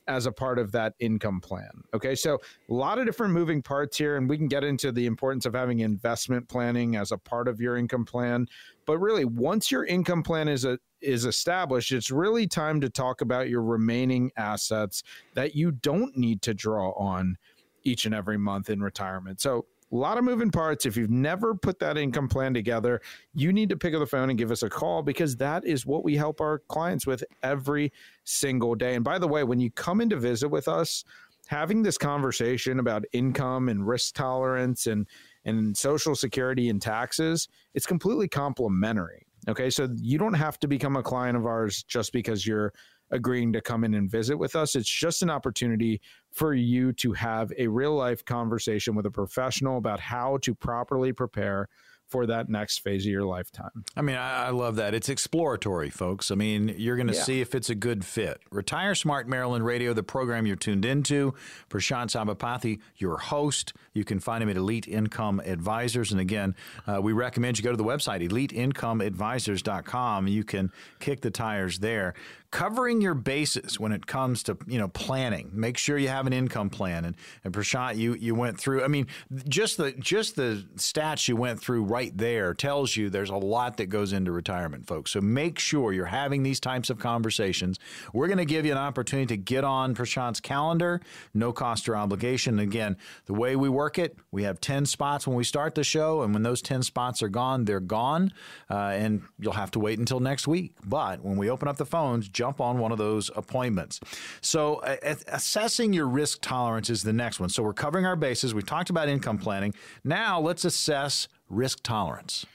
[0.09, 1.71] As a part of that income plan.
[1.95, 2.39] Okay, so
[2.71, 5.55] a lot of different moving parts here, and we can get into the importance of
[5.55, 8.47] having investment planning as a part of your income plan.
[8.87, 13.21] But really, once your income plan is a is established, it's really time to talk
[13.21, 15.03] about your remaining assets
[15.35, 17.37] that you don't need to draw on
[17.85, 19.41] each and every month in retirement.
[19.41, 20.87] So a lot of moving parts.
[20.87, 23.01] If you've never put that income plan together,
[23.35, 25.87] you need to pick up the phone and give us a call because that is
[25.87, 27.93] what we help our clients with every
[28.25, 28.95] single day.
[28.95, 31.05] And by the way, when you come in to visit with us,
[31.47, 35.07] having this conversation about income and risk tolerance and
[35.45, 39.27] and social security and taxes, it's completely complimentary.
[39.49, 42.73] Okay, so you don't have to become a client of ours just because you're
[43.11, 44.75] agreeing to come in and visit with us.
[44.75, 46.01] It's just an opportunity
[46.33, 51.13] for you to have a real life conversation with a professional about how to properly
[51.13, 51.69] prepare
[52.09, 53.85] for that next phase of your lifetime.
[53.97, 54.95] I mean, I, love that.
[54.95, 56.31] It's exploratory, folks.
[56.31, 57.23] I mean, you're going to yeah.
[57.23, 58.41] see if it's a good fit.
[58.51, 61.35] Retire Smart Maryland Radio, the program you're tuned into.
[61.69, 63.73] Prashant Sabapathy, your host.
[63.93, 66.13] You can find him at Elite Income Advisors.
[66.13, 66.55] And again,
[66.87, 70.29] uh, we recommend you go to the website, eliteincomeadvisors.com.
[70.29, 72.15] You can kick the tires there.
[72.57, 75.51] Covering your bases when it comes to you know planning.
[75.53, 77.05] Make sure you have an income plan.
[77.05, 77.15] And
[77.45, 78.83] and Prashant, you you went through.
[78.83, 79.09] I mean,
[79.47, 83.77] just the just the stats you went through right there tells you there's a lot
[83.77, 85.11] that goes into retirement, folks.
[85.11, 87.79] So make sure you're having these types of conversations.
[88.15, 91.03] We're going to give you an opportunity to get on Prashant's calendar,
[91.35, 92.59] no cost or obligation.
[92.59, 96.23] Again, the way we work it, we have ten spots when we start the show,
[96.23, 98.33] and when those ten spots are gone, they're gone,
[98.71, 100.73] uh, and you'll have to wait until next week.
[100.87, 104.01] But when we open up the phones, jump on one of those appointments.
[104.41, 104.97] So, uh,
[105.29, 107.49] assessing your risk tolerance is the next one.
[107.49, 108.55] So, we're covering our bases.
[108.55, 109.75] We talked about income planning.
[110.05, 112.47] Now, let's assess risk tolerance.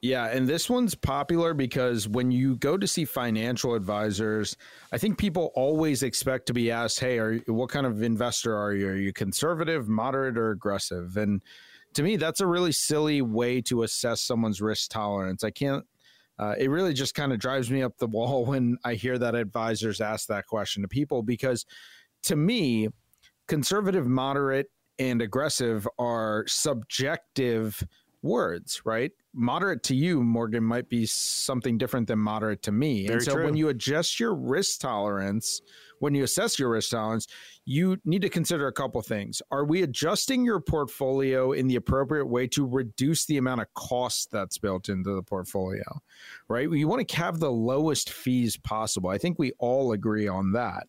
[0.00, 4.56] Yeah, and this one's popular because when you go to see financial advisors,
[4.92, 8.72] I think people always expect to be asked, "Hey, are what kind of investor are
[8.72, 8.88] you?
[8.88, 11.42] Are you conservative, moderate, or aggressive?" And
[11.94, 15.42] to me, that's a really silly way to assess someone's risk tolerance.
[15.42, 15.84] I can't
[16.38, 19.34] uh, it really just kind of drives me up the wall when I hear that
[19.34, 21.64] advisors ask that question to people because
[22.24, 22.88] to me,
[23.46, 27.82] conservative, moderate, and aggressive are subjective
[28.22, 29.12] words, right?
[29.32, 33.06] Moderate to you, Morgan, might be something different than moderate to me.
[33.06, 33.44] Very and so true.
[33.44, 35.60] when you adjust your risk tolerance,
[36.00, 37.26] when you assess your risk tolerance,
[37.64, 39.42] you need to consider a couple things.
[39.50, 44.30] Are we adjusting your portfolio in the appropriate way to reduce the amount of cost
[44.30, 46.00] that's built into the portfolio?
[46.48, 46.70] Right?
[46.70, 49.10] You want to have the lowest fees possible.
[49.10, 50.86] I think we all agree on that.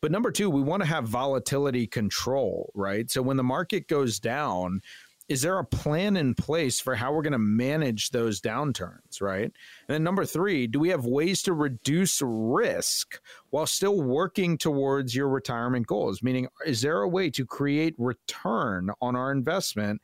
[0.00, 3.10] But number two, we want to have volatility control, right?
[3.10, 4.80] So when the market goes down,
[5.28, 9.44] is there a plan in place for how we're going to manage those downturns, right?
[9.44, 9.52] And
[9.88, 15.28] then number three, do we have ways to reduce risk while still working towards your
[15.28, 16.22] retirement goals?
[16.22, 20.00] Meaning, is there a way to create return on our investment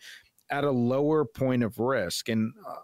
[0.51, 2.29] at a lower point of risk?
[2.29, 2.77] And uh,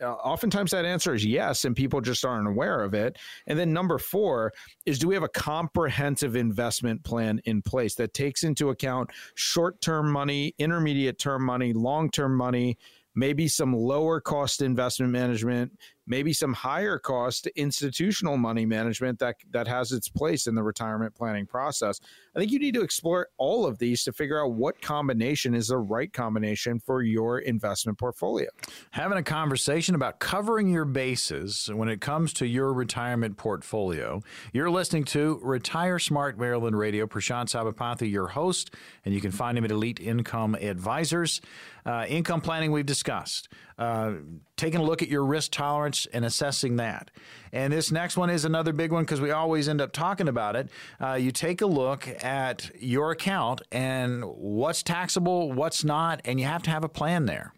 [0.00, 3.18] uh, oftentimes that answer is yes, and people just aren't aware of it.
[3.46, 4.52] And then number four
[4.86, 9.80] is do we have a comprehensive investment plan in place that takes into account short
[9.80, 12.76] term money, intermediate term money, long term money,
[13.18, 15.72] maybe some lower cost investment management,
[16.06, 21.14] maybe some higher cost institutional money management that that has its place in the retirement
[21.14, 22.00] planning process.
[22.38, 25.66] I think you need to explore all of these to figure out what combination is
[25.66, 28.46] the right combination for your investment portfolio.
[28.92, 34.22] Having a conversation about covering your bases when it comes to your retirement portfolio.
[34.52, 37.08] You're listening to Retire Smart Maryland Radio.
[37.08, 38.72] Prashant Sabapathy, your host,
[39.04, 41.40] and you can find him at Elite Income Advisors.
[41.84, 43.48] Uh, income planning, we've discussed.
[43.78, 44.12] Uh,
[44.56, 47.10] taking a look at your risk tolerance and assessing that.
[47.52, 50.56] And this next one is another big one because we always end up talking about
[50.56, 50.70] it.
[51.00, 56.46] Uh, you take a look at your account and what's taxable, what's not, and you
[56.46, 57.52] have to have a plan there.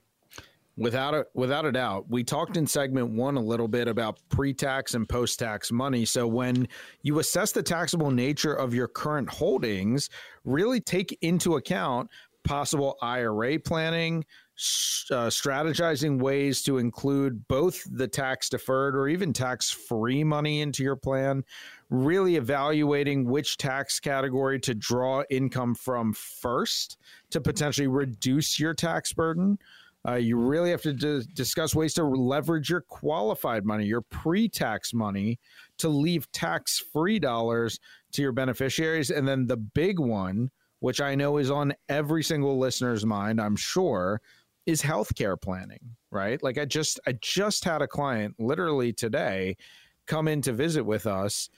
[0.76, 4.94] Without a without a doubt, we talked in segment one a little bit about pre-tax
[4.94, 6.06] and post-tax money.
[6.06, 6.68] So when
[7.02, 10.08] you assess the taxable nature of your current holdings,
[10.44, 12.08] really take into account
[12.44, 14.24] possible IRA planning,
[15.10, 20.82] uh, strategizing ways to include both the tax deferred or even tax free money into
[20.82, 21.42] your plan,
[21.88, 26.98] really evaluating which tax category to draw income from first
[27.30, 29.58] to potentially reduce your tax burden.
[30.06, 34.48] Uh, you really have to d- discuss ways to leverage your qualified money, your pre
[34.48, 35.38] tax money,
[35.78, 37.78] to leave tax free dollars
[38.12, 39.10] to your beneficiaries.
[39.10, 43.56] And then the big one, which I know is on every single listener's mind, I'm
[43.56, 44.20] sure,
[44.70, 46.42] is healthcare planning, right?
[46.42, 49.56] Like I just I just had a client literally today
[50.06, 51.48] come in to visit with us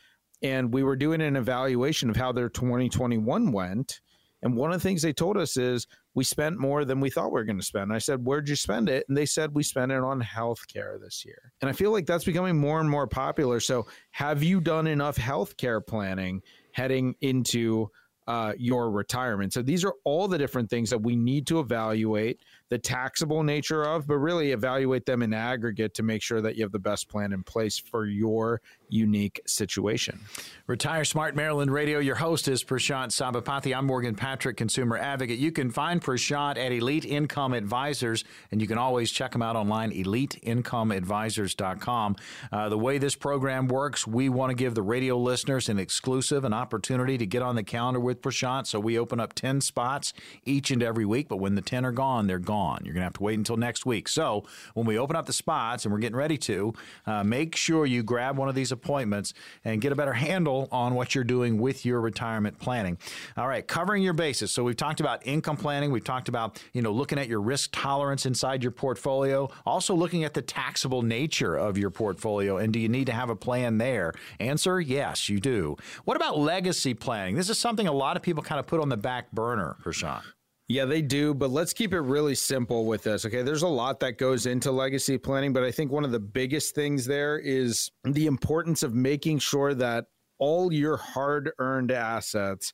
[0.43, 4.01] and we were doing an evaluation of how their 2021 went.
[4.43, 7.31] And one of the things they told us is we spent more than we thought
[7.31, 7.85] we were going to spend.
[7.85, 9.05] And I said, Where'd you spend it?
[9.09, 11.53] And they said, We spent it on healthcare this year.
[11.61, 13.61] And I feel like that's becoming more and more popular.
[13.61, 17.91] So, have you done enough healthcare planning heading into
[18.27, 19.53] uh, your retirement.
[19.53, 22.41] So these are all the different things that we need to evaluate
[22.73, 26.63] the taxable nature of, but really evaluate them in aggregate to make sure that you
[26.63, 30.19] have the best plan in place for your unique situation.
[30.67, 31.99] Retire Smart Maryland Radio.
[31.99, 33.77] Your host is Prashant Sabapathy.
[33.77, 35.39] I'm Morgan Patrick, consumer advocate.
[35.39, 39.55] You can find Prashant at Elite Income Advisors, and you can always check them out
[39.55, 42.17] online, eliteincomeadvisors.com.
[42.51, 46.47] Uh, the way this program works, we want to give the radio listeners an exclusive,
[46.47, 48.67] an opportunity to get on the calendar with Prashant.
[48.67, 50.15] So we open up 10 spots
[50.47, 53.05] each and every week, but when the 10 are gone, they're gone You're going to
[53.05, 54.09] have to wait until next week.
[54.09, 54.45] So
[54.75, 56.73] when we open up the spots, and we're getting ready to,
[57.07, 60.95] uh, make sure you grab one of these appointments and get a better handle on
[60.95, 62.99] what you're doing with your retirement planning.
[63.37, 64.51] All right, covering your bases.
[64.53, 65.91] So we've talked about income planning.
[65.91, 69.51] We've talked about you know looking at your risk tolerance inside your portfolio.
[69.67, 73.31] Also looking at the taxable nature of your portfolio, and do you need to have
[73.31, 74.13] a plan there?
[74.41, 75.77] Answer: Yes, you do.
[76.05, 77.37] What about legacy planning?
[77.37, 80.23] This is something a lot of people kind of put on the back burner, Prashant.
[80.69, 83.27] Yeah, they do, but let's keep it really simple with this.
[83.27, 86.21] Okay, there's a lot that goes into legacy planning, but I think one of the
[86.21, 90.07] biggest things there is the importance of making sure that
[90.39, 92.73] all your hard earned assets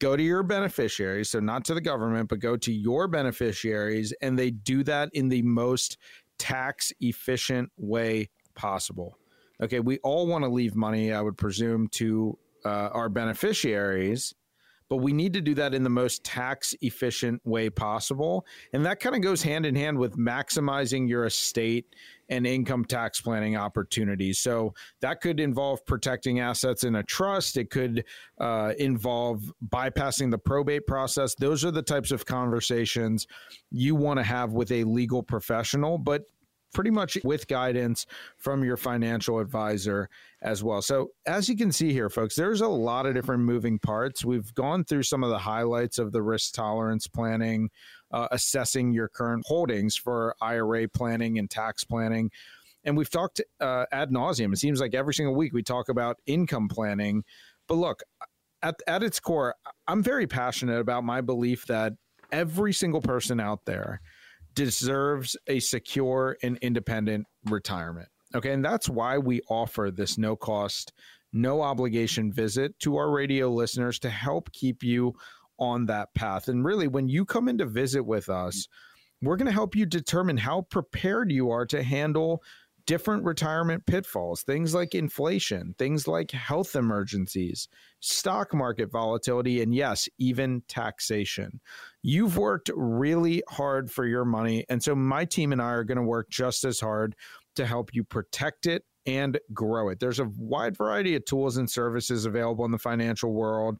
[0.00, 1.30] go to your beneficiaries.
[1.30, 5.28] So, not to the government, but go to your beneficiaries, and they do that in
[5.28, 5.98] the most
[6.38, 9.18] tax efficient way possible.
[9.62, 14.34] Okay, we all want to leave money, I would presume, to uh, our beneficiaries
[14.88, 18.46] but we need to do that in the most tax efficient way possible.
[18.72, 21.86] And that kind of goes hand in hand with maximizing your estate
[22.28, 24.38] and income tax planning opportunities.
[24.38, 27.56] So that could involve protecting assets in a trust.
[27.56, 28.04] It could
[28.40, 31.34] uh, involve bypassing the probate process.
[31.34, 33.26] Those are the types of conversations
[33.70, 35.98] you want to have with a legal professional.
[35.98, 36.22] But
[36.76, 38.04] pretty much with guidance
[38.36, 40.10] from your financial advisor
[40.42, 40.82] as well.
[40.82, 44.26] So, as you can see here, folks, there's a lot of different moving parts.
[44.26, 47.70] We've gone through some of the highlights of the risk tolerance planning,
[48.10, 52.30] uh, assessing your current holdings for IRA planning and tax planning.
[52.84, 54.52] And we've talked uh, ad nauseum.
[54.52, 57.24] It seems like every single week we talk about income planning.
[57.68, 58.02] But look,
[58.62, 59.54] at, at its core,
[59.88, 61.94] I'm very passionate about my belief that
[62.30, 64.02] every single person out there
[64.56, 68.08] deserves a secure and independent retirement.
[68.34, 68.52] Okay.
[68.52, 70.92] And that's why we offer this no cost,
[71.32, 75.14] no obligation visit to our radio listeners to help keep you
[75.58, 76.48] on that path.
[76.48, 78.66] And really, when you come in to visit with us,
[79.22, 82.42] we're going to help you determine how prepared you are to handle
[82.86, 87.68] different retirement pitfalls, things like inflation, things like health emergencies,
[88.00, 91.60] stock market volatility, and yes, even taxation.
[92.02, 94.64] You've worked really hard for your money.
[94.68, 97.16] And so my team and I are going to work just as hard
[97.56, 100.00] to help you protect it and grow it.
[100.00, 103.78] There's a wide variety of tools and services available in the financial world.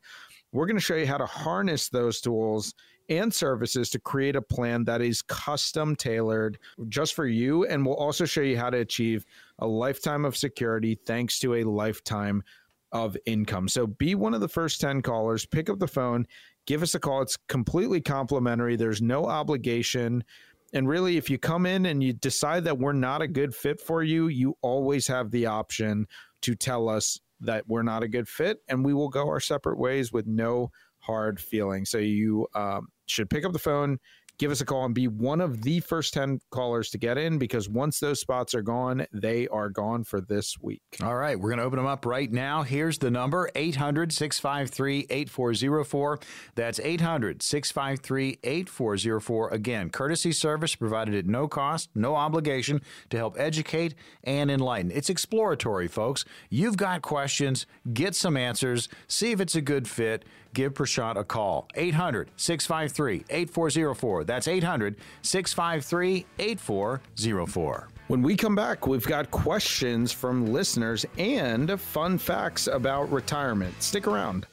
[0.53, 2.75] We're going to show you how to harness those tools
[3.09, 7.65] and services to create a plan that is custom tailored just for you.
[7.67, 9.25] And we'll also show you how to achieve
[9.59, 12.43] a lifetime of security thanks to a lifetime
[12.93, 13.69] of income.
[13.69, 16.27] So be one of the first 10 callers, pick up the phone,
[16.67, 17.23] give us a call.
[17.23, 20.25] It's completely complimentary, there's no obligation.
[20.73, 23.81] And really, if you come in and you decide that we're not a good fit
[23.81, 26.07] for you, you always have the option
[26.43, 29.79] to tell us that we're not a good fit and we will go our separate
[29.79, 31.91] ways with no hard feelings.
[31.91, 33.99] So you um, should pick up the phone,
[34.39, 37.39] give us a call, and be one of the first 10 callers to get in
[37.39, 40.83] because once those spots are gone, they are gone for this week.
[41.03, 42.63] All right, we're going to open them up right now.
[42.63, 46.19] Here's the number 800 653 8404.
[46.55, 49.49] That's 800 653 8404.
[49.51, 54.91] Again, courtesy service provided at no cost, no obligation to help educate and enlighten.
[54.91, 56.25] It's exploratory, folks.
[56.51, 60.25] You've got questions, get some answers, see if it's a good fit
[60.57, 61.69] give Prashant a call.
[61.75, 64.25] 800 653 8404.
[64.27, 67.89] That's 800 653 8404.
[68.09, 73.83] When we come back, we've got questions from listeners and fun facts about retirement.
[73.83, 74.47] Stick around.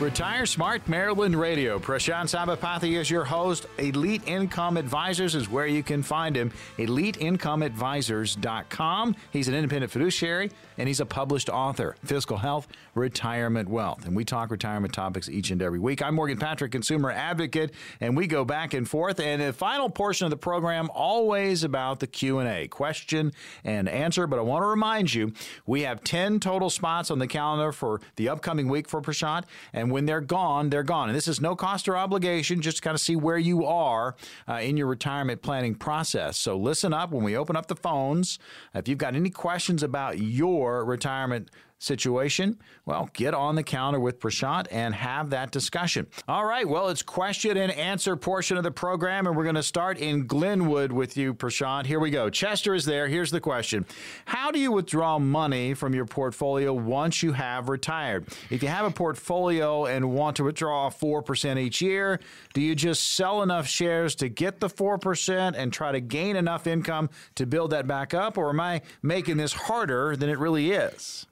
[0.00, 1.80] Retire Smart Maryland Radio.
[1.80, 3.66] Prashant Sabapathy is your host.
[3.78, 6.52] Elite Income Advisors is where you can find him.
[6.76, 9.16] EliteIncomeAdvisors.com.
[9.32, 11.96] He's an independent fiduciary and he's a published author.
[12.04, 14.06] Fiscal Health, Retirement Wealth.
[14.06, 16.00] And we talk retirement topics each and every week.
[16.00, 19.18] I'm Morgan Patrick, consumer advocate, and we go back and forth.
[19.18, 23.32] And the final portion of the program, always about the Q&A, question
[23.64, 24.26] and answer.
[24.28, 25.32] But I want to remind you,
[25.66, 29.44] we have 10 total spots on the calendar for the upcoming week for Prashant.
[29.72, 31.08] And when they're gone, they're gone.
[31.08, 34.14] And this is no cost or obligation, just kind of see where you are
[34.48, 36.38] uh, in your retirement planning process.
[36.38, 38.38] So listen up when we open up the phones.
[38.74, 42.58] If you've got any questions about your retirement situation?
[42.84, 46.06] Well, get on the counter with Prashant and have that discussion.
[46.26, 46.68] All right.
[46.68, 50.26] Well, it's question and answer portion of the program, and we're going to start in
[50.26, 51.86] Glenwood with you, Prashant.
[51.86, 52.30] Here we go.
[52.30, 53.08] Chester is there.
[53.08, 53.86] Here's the question
[54.24, 58.26] How do you withdraw money from your portfolio once you have retired?
[58.50, 62.20] If you have a portfolio and want to withdraw 4% each year,
[62.54, 66.66] do you just sell enough shares to get the 4% and try to gain enough
[66.66, 68.36] income to build that back up?
[68.36, 71.26] Or am I making this harder than it really is?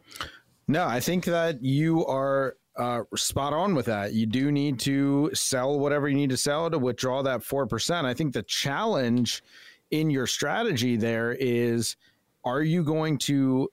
[0.69, 4.13] No, I think that you are uh, spot on with that.
[4.13, 8.05] You do need to sell whatever you need to sell to withdraw that 4%.
[8.05, 9.43] I think the challenge
[9.91, 11.97] in your strategy there is
[12.45, 13.69] are you going to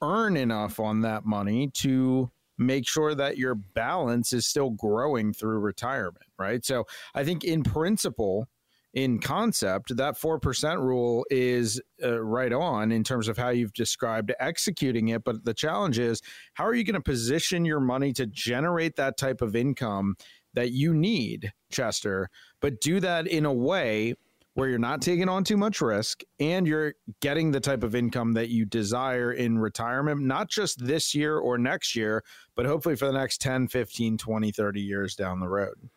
[0.00, 5.58] earn enough on that money to make sure that your balance is still growing through
[5.58, 6.64] retirement, right?
[6.64, 8.48] So I think in principle,
[8.94, 14.32] in concept, that 4% rule is uh, right on in terms of how you've described
[14.38, 15.24] executing it.
[15.24, 16.20] But the challenge is
[16.54, 20.16] how are you going to position your money to generate that type of income
[20.54, 22.28] that you need, Chester,
[22.60, 24.14] but do that in a way
[24.54, 28.32] where you're not taking on too much risk and you're getting the type of income
[28.32, 32.22] that you desire in retirement, not just this year or next year,
[32.54, 35.88] but hopefully for the next 10, 15, 20, 30 years down the road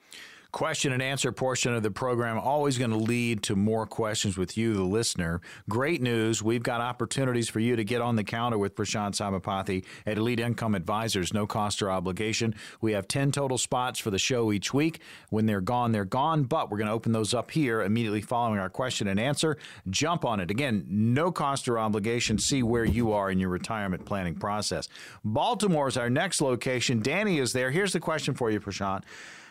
[0.56, 4.58] question and answer portion of the program always going to lead to more questions with
[4.58, 5.42] you, the listener.
[5.68, 6.42] Great news.
[6.42, 10.40] We've got opportunities for you to get on the counter with Prashant Sabapathy at Elite
[10.40, 12.56] Income Advisors, no cost or obligation.
[12.80, 15.02] We have 10 total spots for the show each week.
[15.30, 18.58] When they're gone, they're gone, but we're going to open those up here immediately following
[18.58, 19.58] our question and answer.
[19.90, 20.50] Jump on it.
[20.50, 22.38] Again, no cost or obligation.
[22.38, 24.88] See where you are in your retirement planning process.
[25.26, 27.02] Baltimore is our next location.
[27.02, 27.72] Danny is there.
[27.72, 29.04] Here's the question for you, Prashant.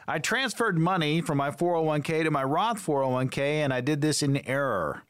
[0.06, 4.46] I transferred money from my 401k to my Roth 401k, and I did this in
[4.46, 5.02] error.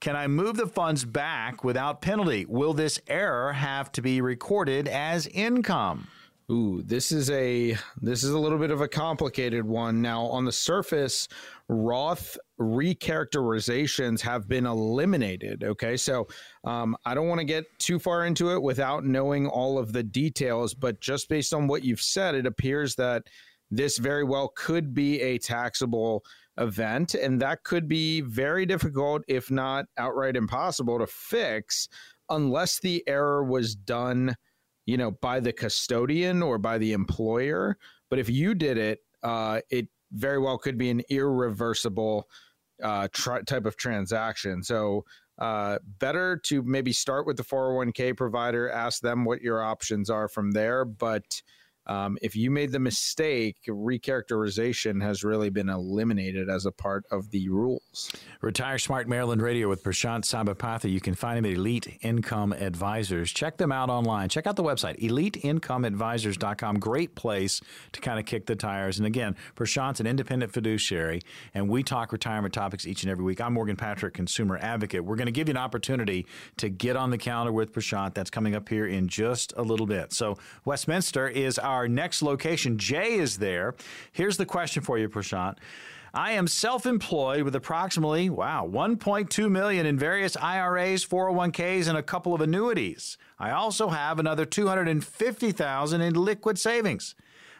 [0.00, 2.44] Can I move the funds back without penalty?
[2.48, 6.08] Will this error have to be recorded as income?
[6.50, 10.02] Ooh, this is a this is a little bit of a complicated one.
[10.02, 11.28] Now, on the surface,
[11.68, 15.62] Roth recharacterizations have been eliminated.
[15.62, 16.26] Okay, so
[16.64, 20.02] um, I don't want to get too far into it without knowing all of the
[20.02, 23.22] details, but just based on what you've said, it appears that
[23.72, 26.22] this very well could be a taxable
[26.58, 27.14] event.
[27.14, 31.88] And that could be very difficult, if not outright impossible, to fix
[32.28, 34.36] unless the error was done,
[34.84, 37.78] you know, by the custodian or by the employer.
[38.10, 42.28] But if you did it, uh, it very well could be an irreversible
[42.82, 43.08] uh,
[43.46, 44.62] type of transaction.
[44.62, 45.06] So,
[45.38, 50.28] uh, better to maybe start with the 401k provider, ask them what your options are
[50.28, 50.84] from there.
[50.84, 51.40] But
[51.86, 57.30] um, if you made the mistake, recharacterization has really been eliminated as a part of
[57.30, 58.12] the rules.
[58.40, 60.90] Retire Smart Maryland Radio with Prashant Sabapathy.
[60.90, 63.32] You can find him at Elite Income Advisors.
[63.32, 64.28] Check them out online.
[64.28, 66.78] Check out the website, eliteincomeadvisors.com.
[66.78, 67.60] Great place
[67.92, 68.98] to kind of kick the tires.
[68.98, 71.22] And again, Prashant's an independent fiduciary,
[71.52, 73.40] and we talk retirement topics each and every week.
[73.40, 75.04] I'm Morgan Patrick, consumer advocate.
[75.04, 76.26] We're going to give you an opportunity
[76.58, 78.14] to get on the calendar with Prashant.
[78.14, 80.12] That's coming up here in just a little bit.
[80.12, 82.78] So, Westminster is our our next location.
[82.78, 83.74] Jay is there.
[84.12, 85.56] Here's the question for you, Prashant.
[86.14, 92.34] I am self-employed with approximately wow 1.2 million in various IRAs, 401ks, and a couple
[92.34, 93.16] of annuities.
[93.38, 97.14] I also have another 250,000 in liquid savings.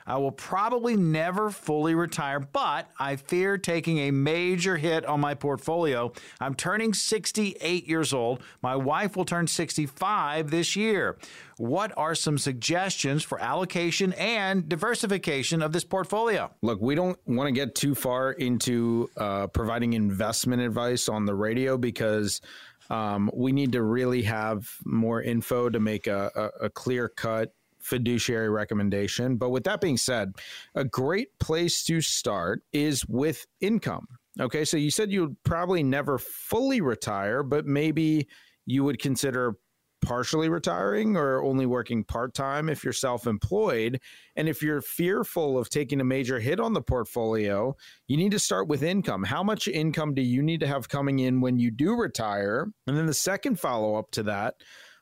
[0.07, 5.35] I will probably never fully retire, but I fear taking a major hit on my
[5.35, 6.13] portfolio.
[6.41, 8.43] I'm turning 68 years old.
[8.63, 11.19] My wife will turn 65 this year.
[11.59, 16.51] What are some suggestions for allocation and diversification of this portfolio?
[16.63, 21.35] Look, we don't want to get too far into uh, providing investment advice on the
[21.35, 22.41] radio because
[22.91, 27.53] um, we need to really have more info to make a, a, a clear cut
[27.83, 29.37] fiduciary recommendation.
[29.37, 30.33] But with that being said,
[30.75, 34.07] a great place to start is with income.
[34.41, 38.29] Okay, so you said you'd probably never fully retire, but maybe
[38.65, 39.57] you would consider
[40.03, 44.01] partially retiring or only working part time if you're self employed.
[44.37, 47.77] And if you're fearful of taking a major hit on the portfolio,
[48.09, 49.23] you need to start with income.
[49.23, 52.67] How much income do you need to have coming in when you do retire?
[52.87, 54.57] And then the second follow up to that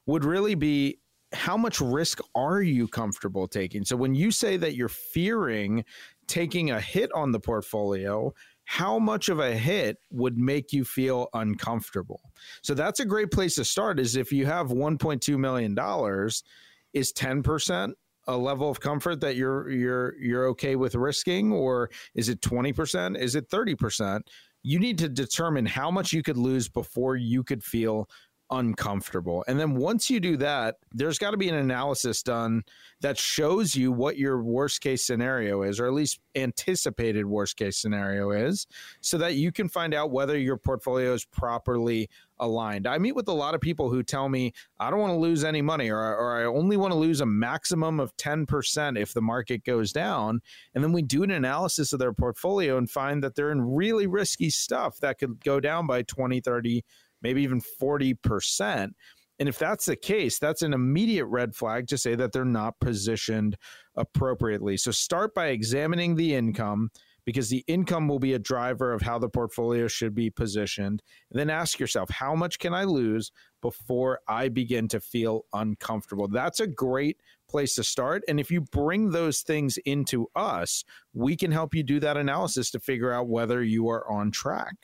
[0.07, 0.99] would really be
[1.33, 3.85] how much risk are you comfortable taking?
[3.85, 5.85] So when you say that you're fearing
[6.27, 8.33] taking a hit on the portfolio,
[8.65, 12.21] how much of a hit would make you feel uncomfortable?
[12.63, 16.45] So that's a great place to start is if you have 1.2 million dollars
[16.93, 17.93] is 10%
[18.27, 23.19] a level of comfort that you're you're you're okay with risking or is it 20%?
[23.19, 24.21] Is it 30%?
[24.63, 28.09] You need to determine how much you could lose before you could feel
[28.51, 29.45] uncomfortable.
[29.47, 32.65] And then once you do that, there's got to be an analysis done
[33.01, 37.77] that shows you what your worst case scenario is, or at least anticipated worst case
[37.77, 38.67] scenario is,
[39.01, 42.09] so that you can find out whether your portfolio is properly
[42.41, 42.87] aligned.
[42.87, 45.45] I meet with a lot of people who tell me, I don't want to lose
[45.45, 49.23] any money, or, or I only want to lose a maximum of 10% if the
[49.23, 50.41] market goes down.
[50.75, 54.07] And then we do an analysis of their portfolio and find that they're in really
[54.07, 56.85] risky stuff that could go down by 20, 30,
[57.23, 58.91] maybe even 40%.
[59.39, 62.79] And if that's the case, that's an immediate red flag to say that they're not
[62.79, 63.57] positioned
[63.97, 64.77] appropriately.
[64.77, 66.91] So start by examining the income
[67.25, 71.03] because the income will be a driver of how the portfolio should be positioned.
[71.31, 73.31] And then ask yourself, how much can I lose
[73.63, 76.29] before I begin to feel uncomfortable?
[76.29, 78.23] That's a great place to start.
[78.29, 82.71] And if you bring those things into us, we can help you do that analysis
[82.71, 84.75] to figure out whether you are on track.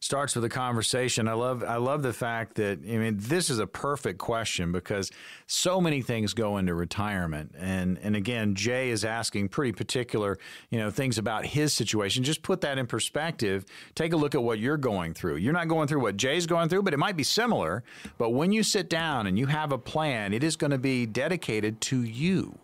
[0.00, 1.26] Starts with a conversation.
[1.26, 5.10] I love I love the fact that I mean this is a perfect question because
[5.46, 7.54] so many things go into retirement.
[7.58, 10.38] And and again, Jay is asking pretty particular,
[10.70, 12.24] you know, things about his situation.
[12.24, 13.64] Just put that in perspective.
[13.94, 15.36] Take a look at what you're going through.
[15.36, 17.84] You're not going through what Jay's going through, but it might be similar.
[18.18, 21.06] But when you sit down and you have a plan, it is going to be
[21.06, 22.58] dedicated to you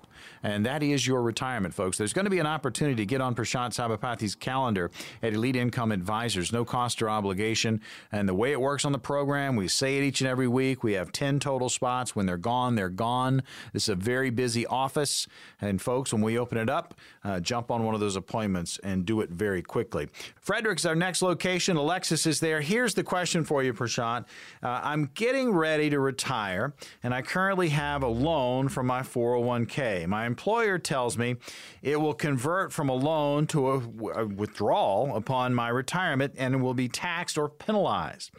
[0.47, 1.99] and that is your retirement, folks.
[1.99, 5.91] There's going to be an opportunity to get on Prashant Sabapathy's calendar at Elite Income
[5.91, 7.81] Advisors, no cost or obligation.
[8.13, 10.85] And the way it works on the program, we say it each and every week.
[10.85, 12.15] We have 10 total spots.
[12.15, 13.43] When they're gone, they're gone.
[13.73, 15.27] This is a very busy office.
[15.61, 16.95] And folks, when we open it up,
[17.25, 20.09] uh, jump on one of those appointments and do it very quickly.
[20.37, 21.77] Frederick's our next location.
[21.77, 22.61] Alexis is there.
[22.61, 24.27] Here's the question for you, Prashant.
[24.63, 26.73] Uh, I'm getting ready to retire,
[27.03, 30.07] and I currently have a loan from my 401k.
[30.07, 31.37] My employer tells me
[31.81, 33.79] it will convert from a loan to a,
[34.21, 38.31] a withdrawal upon my retirement and will be taxed or penalized.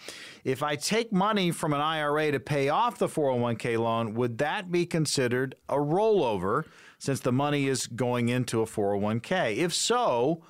[0.44, 4.72] If I take money from an IRA to pay off the 401k loan, would that
[4.72, 6.66] be considered a rollover
[7.00, 9.58] since the money is going into a 401k?
[9.58, 10.44] If so,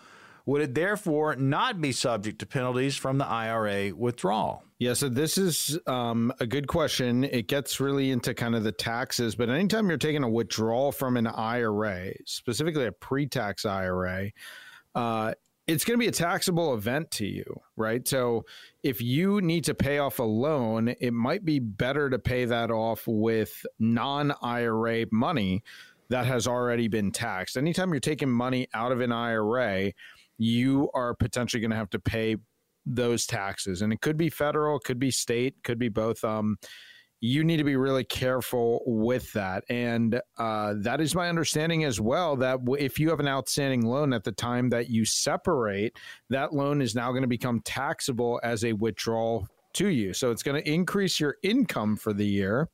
[0.48, 4.64] would it therefore not be subject to penalties from the IRA withdrawal?
[4.80, 7.26] Yeah, so this is um, a good question.
[7.26, 11.18] It gets really into kind of the taxes, but anytime you're taking a withdrawal from
[11.18, 14.32] an IRA, specifically a pre tax IRA,
[14.96, 15.34] uh,
[15.68, 18.08] it's going to be a taxable event to you, right?
[18.08, 18.46] So
[18.84, 22.72] if you need to pay off a loan, it might be better to pay that
[22.72, 25.64] off with non IRA money
[26.08, 27.58] that has already been taxed.
[27.58, 29.92] Anytime you're taking money out of an IRA,
[30.38, 32.38] you are potentially going to have to pay
[32.86, 33.82] those taxes.
[33.82, 36.24] And it could be federal, could be state, could be both.
[36.24, 36.58] Um,
[37.20, 39.64] you need to be really careful with that.
[39.70, 44.14] And uh, that is my understanding as well that if you have an outstanding loan
[44.14, 45.98] at the time that you separate,
[46.30, 50.14] that loan is now going to become taxable as a withdrawal to you.
[50.14, 52.70] So it's going to increase your income for the year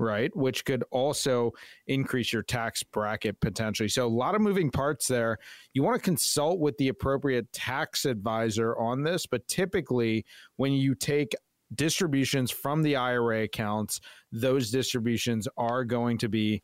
[0.00, 0.34] right?
[0.34, 1.52] Which could also
[1.86, 3.88] increase your tax bracket potentially.
[3.88, 5.38] So, a lot of moving parts there.
[5.74, 10.24] You want to consult with the appropriate tax advisor on this, but typically,
[10.56, 11.34] when you take
[11.74, 14.00] distributions from the IRA accounts,
[14.32, 16.62] those distributions are going to be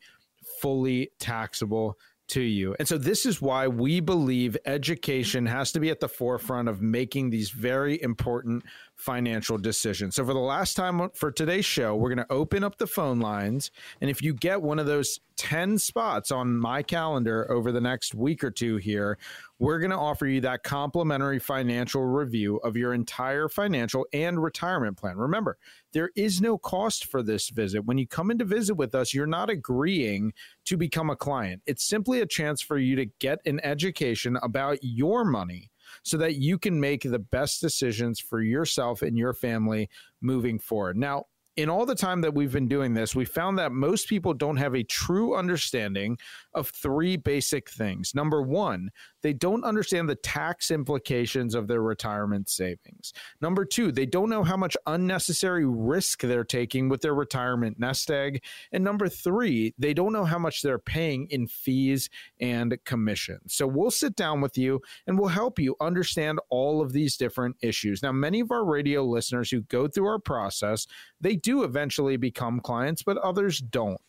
[0.59, 2.75] fully taxable to you.
[2.77, 6.81] And so this is why we believe education has to be at the forefront of
[6.81, 8.63] making these very important
[8.97, 10.11] financial decision.
[10.11, 13.19] So for the last time for today's show, we're going to open up the phone
[13.19, 13.71] lines
[14.01, 18.15] and if you get one of those 10 spots on my calendar over the next
[18.15, 19.17] week or two here,
[19.59, 24.97] we're going to offer you that complimentary financial review of your entire financial and retirement
[24.97, 25.17] plan.
[25.17, 25.57] Remember,
[25.93, 27.85] there is no cost for this visit.
[27.85, 30.33] When you come in to visit with us, you're not agreeing
[30.65, 31.61] to become a client.
[31.65, 35.69] It's simply a chance for you to get an education about your money
[36.07, 39.89] so that you can make the best decisions for yourself and your family
[40.21, 40.95] moving forward.
[40.95, 41.25] Now,
[41.57, 44.57] in all the time that we've been doing this, we found that most people don't
[44.57, 46.17] have a true understanding
[46.53, 48.13] of three basic things.
[48.15, 48.89] Number one,
[49.21, 53.13] they don't understand the tax implications of their retirement savings.
[53.41, 58.09] Number two, they don't know how much unnecessary risk they're taking with their retirement nest
[58.11, 58.43] egg.
[58.71, 62.09] And number three, they don't know how much they're paying in fees
[62.39, 63.53] and commissions.
[63.53, 67.55] So we'll sit down with you and we'll help you understand all of these different
[67.61, 68.03] issues.
[68.03, 70.87] Now, many of our radio listeners who go through our process,
[71.19, 73.99] they do eventually become clients, but others don't.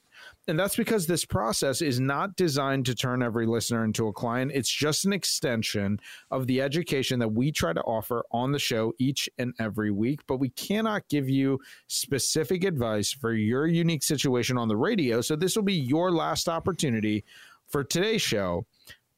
[0.46, 4.52] And that's because this process is not designed to turn every listener into a client.
[4.54, 6.00] It's just an extension
[6.30, 10.20] of the education that we try to offer on the show each and every week.
[10.26, 15.20] But we cannot give you specific advice for your unique situation on the radio.
[15.20, 17.24] So this will be your last opportunity
[17.66, 18.64] for today's show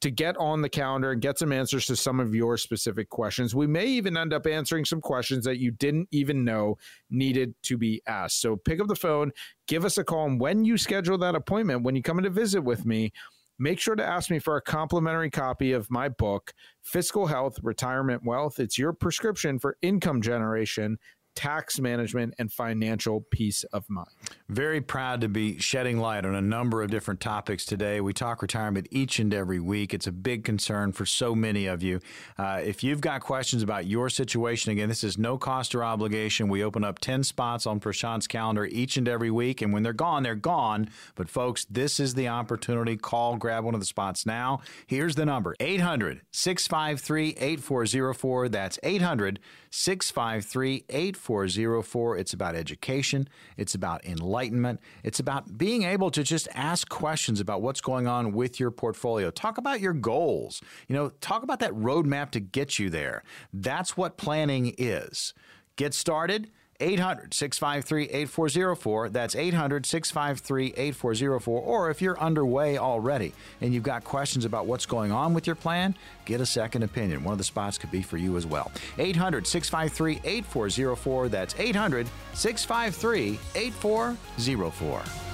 [0.01, 3.55] to get on the calendar and get some answers to some of your specific questions.
[3.55, 6.77] We may even end up answering some questions that you didn't even know
[7.09, 8.41] needed to be asked.
[8.41, 9.31] So pick up the phone,
[9.67, 12.29] give us a call, and when you schedule that appointment, when you come in to
[12.29, 13.13] visit with me,
[13.59, 18.23] make sure to ask me for a complimentary copy of my book, Fiscal Health, Retirement
[18.25, 18.59] Wealth.
[18.59, 20.97] It's your prescription for income generation
[21.35, 24.07] tax management, and financial peace of mind.
[24.49, 28.01] Very proud to be shedding light on a number of different topics today.
[28.01, 29.93] We talk retirement each and every week.
[29.93, 31.99] It's a big concern for so many of you.
[32.37, 36.49] Uh, if you've got questions about your situation, again, this is no cost or obligation.
[36.49, 39.93] We open up 10 spots on Prashant's calendar each and every week, and when they're
[39.93, 40.89] gone, they're gone.
[41.15, 42.97] But folks, this is the opportunity.
[42.97, 44.61] Call, grab one of the spots now.
[44.87, 48.49] Here's the number 800 653 8404.
[48.49, 49.39] That's 800
[49.71, 52.17] 653 8404.
[52.17, 57.61] It's about education, it's about enlightenment, it's about being able to just ask questions about
[57.61, 59.31] what's going on with your portfolio.
[59.31, 60.61] Talk about your goals.
[60.87, 63.23] You know, talk about that roadmap to get you there.
[63.53, 65.33] That's what planning is.
[65.77, 66.51] Get started
[66.81, 69.09] 800 653 8404.
[69.09, 71.61] That's 800 653 8404.
[71.61, 75.55] Or if you're underway already and you've got questions about what's going on with your
[75.55, 77.23] plan, get a second opinion.
[77.23, 78.71] One of the spots could be for you as well.
[78.97, 81.29] 800 653 8404.
[81.29, 85.30] That's 800 653 8404.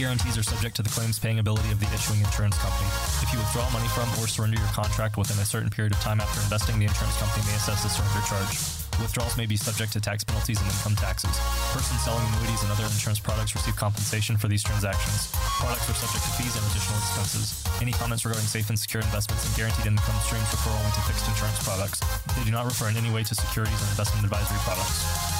[0.00, 2.88] Guarantees are subject to the claims paying ability of the issuing insurance company.
[3.20, 6.24] If you withdraw money from or surrender your contract within a certain period of time
[6.24, 8.56] after investing, the insurance company may assess the surrender charge.
[8.96, 11.36] Withdrawals may be subject to tax penalties and income taxes.
[11.76, 15.28] Persons selling annuities and other insurance products receive compensation for these transactions.
[15.60, 17.60] Products are subject to fees and additional expenses.
[17.84, 21.28] Any comments regarding safe and secure investments and guaranteed income streams refer only to fixed
[21.28, 22.00] insurance products.
[22.40, 25.39] They do not refer in any way to securities or investment advisory products.